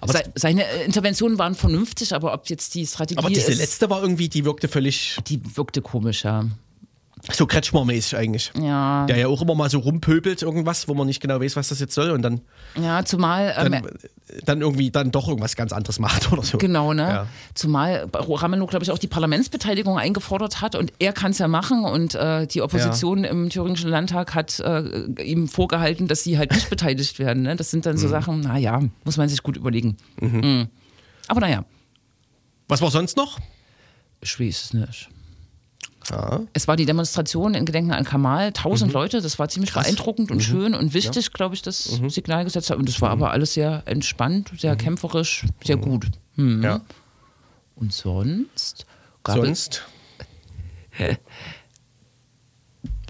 [0.00, 3.58] Aber sei, seine äh, Interventionen waren vernünftig, aber ob jetzt die Strategie Aber diese ist,
[3.58, 6.44] letzte war irgendwie, die wirkte völlig die wirkte komisch, ja.
[7.32, 8.52] So Kretschmer-mäßig eigentlich.
[8.60, 11.68] Ja, Der ja auch immer mal so rumpöbelt irgendwas, wo man nicht genau weiß, was
[11.68, 12.40] das jetzt soll und dann,
[12.80, 13.88] ja zumal ähm, dann,
[14.44, 16.58] dann irgendwie dann doch irgendwas ganz anderes macht oder so.
[16.58, 17.02] Genau, ne?
[17.02, 17.26] Ja.
[17.54, 21.84] Zumal Ramelow, glaube ich, auch die Parlamentsbeteiligung eingefordert hat und er kann es ja machen
[21.84, 26.70] und äh, die Opposition im Thüringischen Landtag hat äh, ihm vorgehalten, dass sie halt nicht
[26.70, 27.42] beteiligt werden.
[27.42, 27.56] Ne?
[27.56, 28.10] Das sind dann so Mhm.
[28.10, 29.96] Sachen, naja, muss man sich gut überlegen.
[30.20, 30.68] Mhm.
[31.28, 31.64] Aber naja,
[32.68, 33.38] Was war sonst noch?
[34.22, 35.08] ich weiß es nicht.
[36.10, 36.40] Ja.
[36.52, 39.74] Es war die Demonstration in Gedenken an Kamal, tausend Leute, das war ziemlich Mhm.
[39.74, 39.86] Krass.
[39.86, 39.94] Mhm.
[39.96, 42.78] beeindruckend und schön und wichtig, glaube ich, das Signal gesetzt hat.
[42.78, 46.06] Und das war aber alles sehr entspannt, sehr kämpferisch, sehr gut.
[46.36, 46.56] Mhm.
[46.56, 46.62] Mhm.
[46.64, 46.80] ja.
[47.76, 48.86] Und sonst?
[49.22, 49.82] Gab es- Sonst?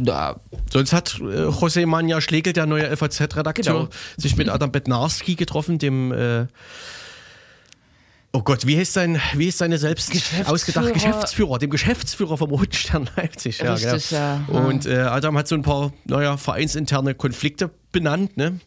[0.02, 0.36] Ja,
[0.72, 3.88] Sonst hat äh, José Manja Schlegel, der neue FAZ-Redakteur, Genau.
[4.16, 6.46] sich mit Adam Bednarski getroffen, dem äh,
[8.32, 10.12] Oh Gott, wie heißt, sein, wie heißt seine selbst
[10.44, 13.58] ausgedachte Geschäftsführer, dem Geschäftsführer vom Roten Stern Leipzig.
[13.58, 14.20] Ja, Richtig, genau.
[14.20, 14.60] ja.
[14.60, 18.60] Und äh, Adam hat so ein paar, naja, vereinsinterne Konflikte benannt, ne?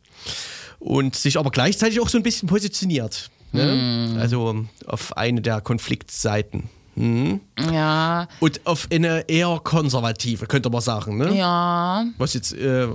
[0.79, 3.31] Und sich aber gleichzeitig auch so ein bisschen positioniert.
[3.53, 4.11] Ne?
[4.11, 4.17] Hm.
[4.19, 6.69] Also auf eine der Konfliktseiten.
[6.95, 7.41] Mhm.
[7.71, 11.33] ja, Und auf eine eher konservative, könnte man sagen, ne?
[11.35, 12.05] ja.
[12.17, 12.87] Was jetzt äh, äh,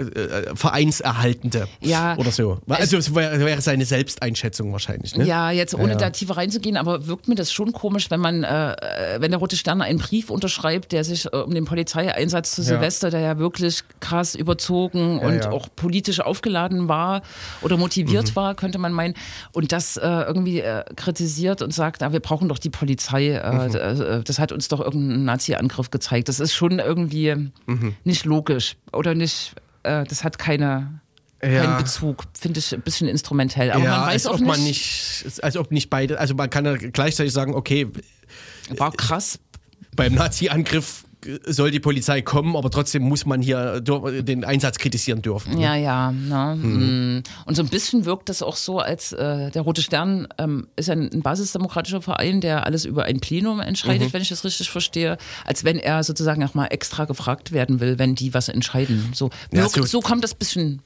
[0.00, 2.16] äh, vereinserhaltende Ja.
[2.16, 2.58] oder so.
[2.68, 5.16] Also es wäre, seine Selbsteinschätzung wahrscheinlich.
[5.16, 5.24] Ne?
[5.26, 5.98] Ja, jetzt ohne Ja.
[5.98, 8.74] da tiefer reinzugehen, aber wirkt mir das schon komisch, wenn man, äh,
[9.18, 13.10] wenn der Rote Stern einen Brief unterschreibt, der sich äh, um den Polizeieinsatz zu Silvester,
[13.10, 15.50] der ja wirklich krass überzogen und ja.
[15.50, 17.22] auch politisch aufgeladen war
[17.62, 18.36] oder motiviert Mhm.
[18.36, 19.14] war, könnte man meinen,
[19.52, 20.62] und das äh, irgendwie
[20.96, 24.00] kritisiert und sagt, na, wir brauchen doch die Polizei, äh, Mhm.
[24.20, 26.28] äh, das hat uns doch irgendein Nazi-Angriff gezeigt.
[26.28, 27.34] Das ist schon irgendwie
[27.66, 27.94] Mhm.
[28.04, 31.00] nicht logisch oder nicht, äh, das hat keine.
[31.44, 31.64] Ja.
[31.64, 33.72] Keinen Bezug, finde ich ein bisschen instrumentell.
[33.72, 36.48] Aber ja, man weiß auch ob nicht, man nicht, als ob nicht beide, also man
[36.48, 37.88] kann ja gleichzeitig sagen, okay,
[38.76, 39.40] war krass.
[39.96, 41.02] beim Nazi-Angriff
[41.46, 45.58] soll die Polizei kommen, aber trotzdem muss man hier den Einsatz kritisieren dürfen.
[45.58, 46.10] Ja, ja.
[46.12, 46.56] Ne?
[46.60, 47.22] Mhm.
[47.46, 50.90] Und so ein bisschen wirkt das auch so, als äh, der Rote Stern ähm, ist
[50.90, 54.12] ein, ein basisdemokratischer Verein, der alles über ein Plenum entscheidet, Mhm.
[54.14, 57.98] wenn ich das richtig verstehe, als wenn er sozusagen auch mal extra gefragt werden will,
[57.98, 59.10] wenn die was entscheiden.
[59.14, 60.82] So, Ja, wirkt, so- so, kommt das bisschen.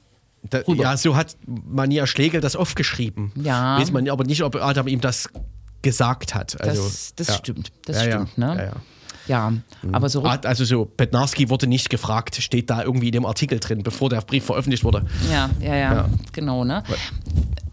[0.49, 0.83] Da, Rüber.
[0.83, 3.31] ja, so hat Mania Schlegel das aufgeschrieben.
[3.35, 3.79] Ja.
[3.79, 5.29] Weiß man aber nicht, ob Adam ihm das
[5.81, 6.61] gesagt hat.
[6.61, 7.33] Also, Das, das ja.
[7.33, 7.71] stimmt.
[7.85, 8.53] Das ja, stimmt, ja.
[8.55, 8.71] ne?
[9.27, 9.53] Ja, ja.
[9.83, 10.23] Ja, aber so.
[10.23, 14.09] Ah, Also so, Bednarski wurde nicht gefragt, steht da irgendwie in dem Artikel drin, bevor
[14.09, 15.05] der Brief veröffentlicht wurde.
[15.31, 16.83] Ja, ja, ja, genau, ne?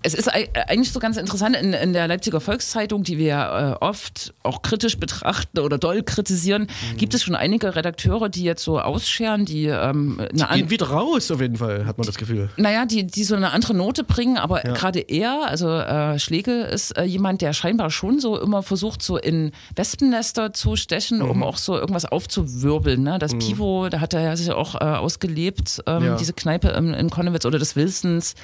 [0.07, 3.73] Es ist ei- eigentlich so ganz interessant in, in der Leipziger Volkszeitung, die wir ja,
[3.73, 6.97] äh, oft auch kritisch betrachten oder doll kritisieren, Mhm.
[6.99, 10.91] gibt es schon einige Redakteure, die jetzt so ausscheren, die ähm, eine an- Gehen wieder
[10.91, 12.51] raus, auf jeden Fall, hat man das Gefühl.
[12.59, 16.91] naja, die, die so eine andere Note bringen, aber gerade er, also äh, Schlegel, ist
[16.99, 21.43] äh, jemand, der scheinbar schon so immer versucht, so in Wespennester zu stechen, um Mhm.
[21.45, 23.03] auch so irgendwas aufzuwirbeln.
[23.03, 23.19] Ne?
[23.19, 26.13] Das Pivo, da hat er ja sich auch äh, ausgelebt, ähm, Ja.
[26.13, 26.17] Mhm.
[26.19, 28.35] diese Kneipe in, in Konnewitz oder des Wilsons,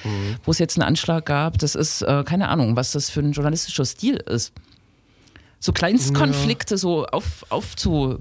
[0.43, 1.50] wo es jetzt einen Anschlag gab.
[1.57, 4.53] Das ist äh, keine Ahnung, was das für ein journalistischer Stil ist.
[5.59, 8.19] So Kleinstkonflikte so auf, aufzu.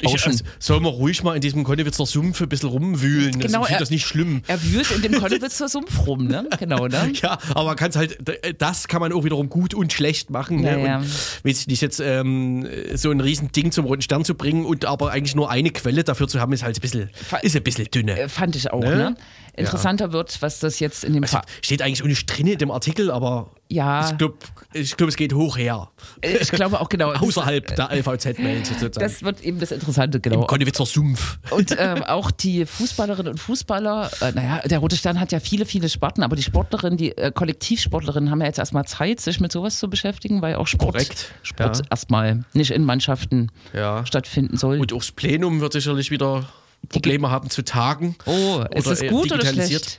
[0.00, 3.38] Ich, also, soll man ruhig mal in diesem Konnewitzer Sumpf ein bisschen rumwühlen.
[3.38, 4.42] Genau, also, ich er- das nicht schlimm.
[4.46, 6.48] Er wühlt in dem Konnewitzer Sumpf rum, ne?
[6.58, 7.12] Genau, ne?
[7.22, 8.18] Ja, aber kann halt,
[8.58, 10.62] das kann man auch wiederum gut und schlecht machen.
[10.62, 10.86] Ja, ne?
[10.86, 10.96] ja.
[10.98, 11.06] Und
[11.44, 14.84] weiß ich nicht, jetzt ähm, so ein riesen Ding zum Roten Stern zu bringen und
[14.84, 17.10] aber eigentlich nur eine Quelle dafür zu haben, ist halt ein bisschen,
[17.42, 18.18] ist ein bisschen dünne.
[18.18, 18.96] Äh, Fand ich auch, Ne?
[18.96, 19.14] ne?
[19.56, 22.70] Interessanter wird, was das jetzt in dem Also, steht eigentlich auch nicht drin in dem
[22.70, 24.08] Artikel, aber Ja.
[24.10, 24.38] ich glaube,
[24.72, 25.90] ich glaub, es geht hoch her.
[26.22, 27.12] Ich glaube auch genau.
[27.12, 28.92] das- Außerhalb der LVZ-Welt sozusagen.
[28.98, 30.40] Das wird eben das Interessante, genau.
[30.40, 31.38] Im Konnewitzer Sumpf.
[31.50, 35.66] Und ähm, auch die Fußballerinnen und Fußballer, äh, naja, der Rote Stern hat ja viele,
[35.66, 39.52] viele Sparten, aber die Sportlerinnen, die äh, Kollektivsportlerinnen haben ja jetzt erstmal Zeit, sich mit
[39.52, 41.84] sowas zu beschäftigen, weil auch Sport, Korrekt, Sport ja.
[41.90, 44.06] erstmal nicht in Mannschaften Ja.
[44.06, 44.80] stattfinden soll.
[44.80, 46.48] Und auch das Plenum wird sicherlich wieder
[46.88, 48.16] Probleme haben zu tagen.
[48.24, 49.98] oh, ist es äh, gut oder schlecht?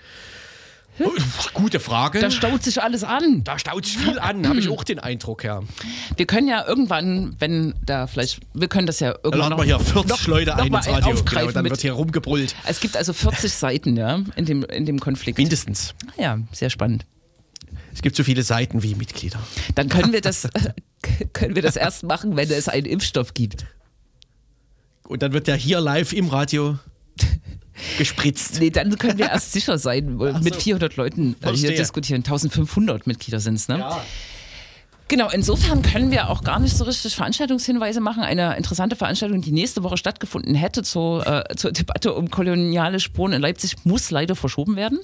[1.02, 1.12] Oh,
[1.54, 2.20] gute Frage.
[2.20, 3.44] Da staut sich alles an.
[3.44, 5.62] Da staut sich viel an, habe ich auch den Eindruck, ja.
[6.18, 9.78] Wir können ja irgendwann, wenn da vielleicht, wir können das ja irgendwann laden noch, wir
[9.78, 11.16] hier 40 noch, Leute noch ein ins Radio.
[11.24, 12.56] Genau, dann mit- wird hier rumgebrüllt.
[12.68, 15.38] Es gibt also 40 Seiten, ja, in dem, in dem Konflikt.
[15.38, 15.94] Mindestens.
[16.18, 17.06] Ja, sehr spannend.
[17.94, 19.40] Es gibt so viele Seiten wie Mitglieder.
[19.76, 20.48] Dann können wir das,
[21.34, 23.66] können wir das erst machen, wenn es einen Impfstoff gibt.
[25.04, 26.78] Und dann wird der hier live im Radio
[27.98, 28.60] gespritzt.
[28.60, 31.76] Nee, dann können wir erst sicher sein, mit 400 Leuten äh, hier Verstehe.
[31.76, 32.20] diskutieren.
[32.20, 33.80] 1500 Mitglieder sind es, ne?
[33.80, 34.02] Ja.
[35.10, 38.22] Genau, insofern können wir auch gar nicht so richtig Veranstaltungshinweise machen.
[38.22, 43.34] Eine interessante Veranstaltung, die nächste Woche stattgefunden hätte zur, äh, zur Debatte um koloniale Spuren
[43.34, 45.00] in Leipzig, muss leider verschoben werden.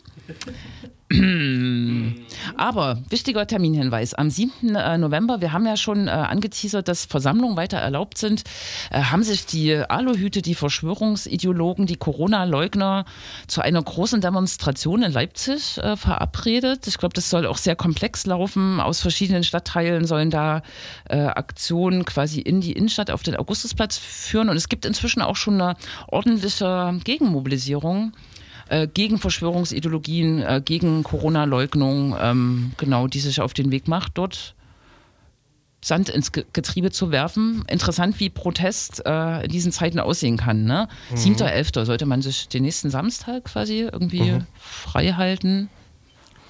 [2.58, 4.16] Aber wichtiger Terminhinweis.
[4.16, 4.76] Am 7.
[4.76, 8.44] äh, November, wir haben ja schon äh, angeteasert, dass Versammlungen weiter erlaubt sind,
[8.90, 13.06] äh, haben sich die Aluhüte, die Verschwörungsideologen, die Corona-Leugner
[13.46, 16.88] zu einer großen Demonstration in Leipzig äh, verabredet.
[16.88, 18.80] Ich glaube, das soll auch sehr komplex laufen.
[18.80, 20.62] Aus verschiedenen Stadtteilen sollen da
[21.08, 24.50] Aktionen quasi in die Innenstadt auf den Augustusplatz führen.
[24.50, 25.76] Und es gibt inzwischen auch schon eine
[26.08, 28.14] ordentliche Gegenmobilisierung
[28.70, 34.56] äh, gegen Verschwörungsideologien, äh, gegen Corona-Leugnung, ähm, genau, die sich auf den Weg macht, dort
[35.84, 37.64] Sand ins Ge- Getriebe zu werfen.
[37.70, 40.64] Interessant, wie Protest äh, in diesen Zeiten aussehen kann.
[40.64, 40.88] Ne?
[41.12, 41.16] Mhm.
[41.16, 41.86] 7.11.
[41.86, 44.48] sollte man sich den nächsten Samstag quasi irgendwie Mhm.
[44.60, 45.70] frei halten.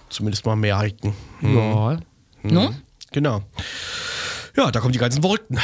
[0.09, 1.13] Zumindest mal merken.
[1.41, 1.97] Ja.
[2.43, 2.73] No?
[3.11, 3.41] Genau.
[4.55, 5.57] Ja, da kommen die ganzen Verrückten.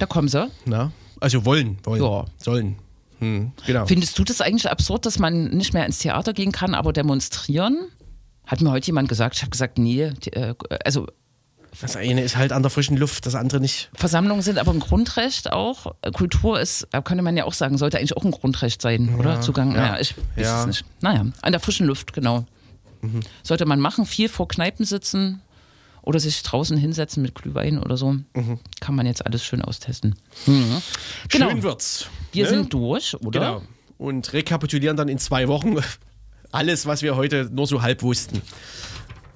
[0.00, 0.48] Da kommen sie.
[0.64, 0.90] Na?
[1.20, 2.24] Also wollen, wollen, Ja.
[2.38, 2.76] sollen.
[3.18, 3.86] Hm, genau.
[3.86, 7.88] Findest du das eigentlich absurd, dass man nicht mehr ins Theater gehen kann, aber demonstrieren?
[8.46, 9.36] Hat mir heute jemand gesagt.
[9.36, 10.54] Ich habe gesagt, nee, die, äh,
[10.84, 11.06] also
[11.80, 13.90] Das eine ist halt an der frischen Luft, das andere nicht.
[13.94, 15.94] Versammlungen sind aber ein Grundrecht auch.
[16.14, 19.40] Kultur ist, da könnte man ja auch sagen, sollte eigentlich auch ein Grundrecht sein, oder?
[19.40, 19.76] Zugang, ja.
[19.76, 20.60] naja, ich weiß Ja.
[20.60, 20.84] es nicht.
[21.00, 22.44] Naja, an der frischen Luft, genau.
[23.42, 25.40] Sollte man machen, viel vor Kneipen sitzen
[26.06, 28.16] oder sich draußen hinsetzen mit Glühwein oder so.
[28.80, 30.14] Kann man jetzt alles schön austesten.
[30.46, 30.80] Mhm.
[31.28, 31.50] Genau.
[31.50, 32.06] Schön wird's.
[32.32, 32.50] Wir ne?
[32.50, 33.30] sind durch, oder?
[33.40, 33.62] Genau.
[33.98, 35.76] Und rekapitulieren dann in zwei Wochen
[36.52, 38.40] alles, was wir heute nur so halb wussten.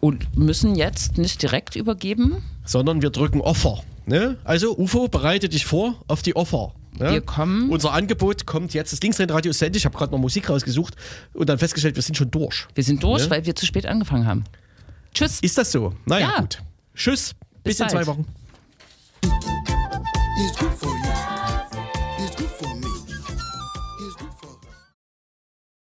[0.00, 2.42] Und müssen jetzt nicht direkt übergeben.
[2.64, 3.82] Sondern wir drücken Offer.
[4.06, 4.38] Ne?
[4.44, 6.72] Also, UFO, bereite dich vor auf die Offer.
[6.98, 7.10] Ne?
[7.12, 8.92] Wir kommen- Unser Angebot kommt jetzt.
[8.92, 9.82] Das Linksrheinradio ist endlich.
[9.82, 10.94] Ich habe gerade noch Musik rausgesucht
[11.34, 12.66] und dann festgestellt, wir sind schon durch.
[12.74, 13.30] Wir sind durch, Ne?
[13.30, 14.44] weil wir zu spät angefangen haben.
[15.14, 15.40] Tschüss.
[15.40, 15.92] Ist das so?
[16.06, 16.40] Naja, Ja.
[16.40, 16.62] gut.
[16.94, 17.34] Tschüss.
[17.62, 18.06] Bis, Bis in zwei.
[18.06, 18.26] Wochen.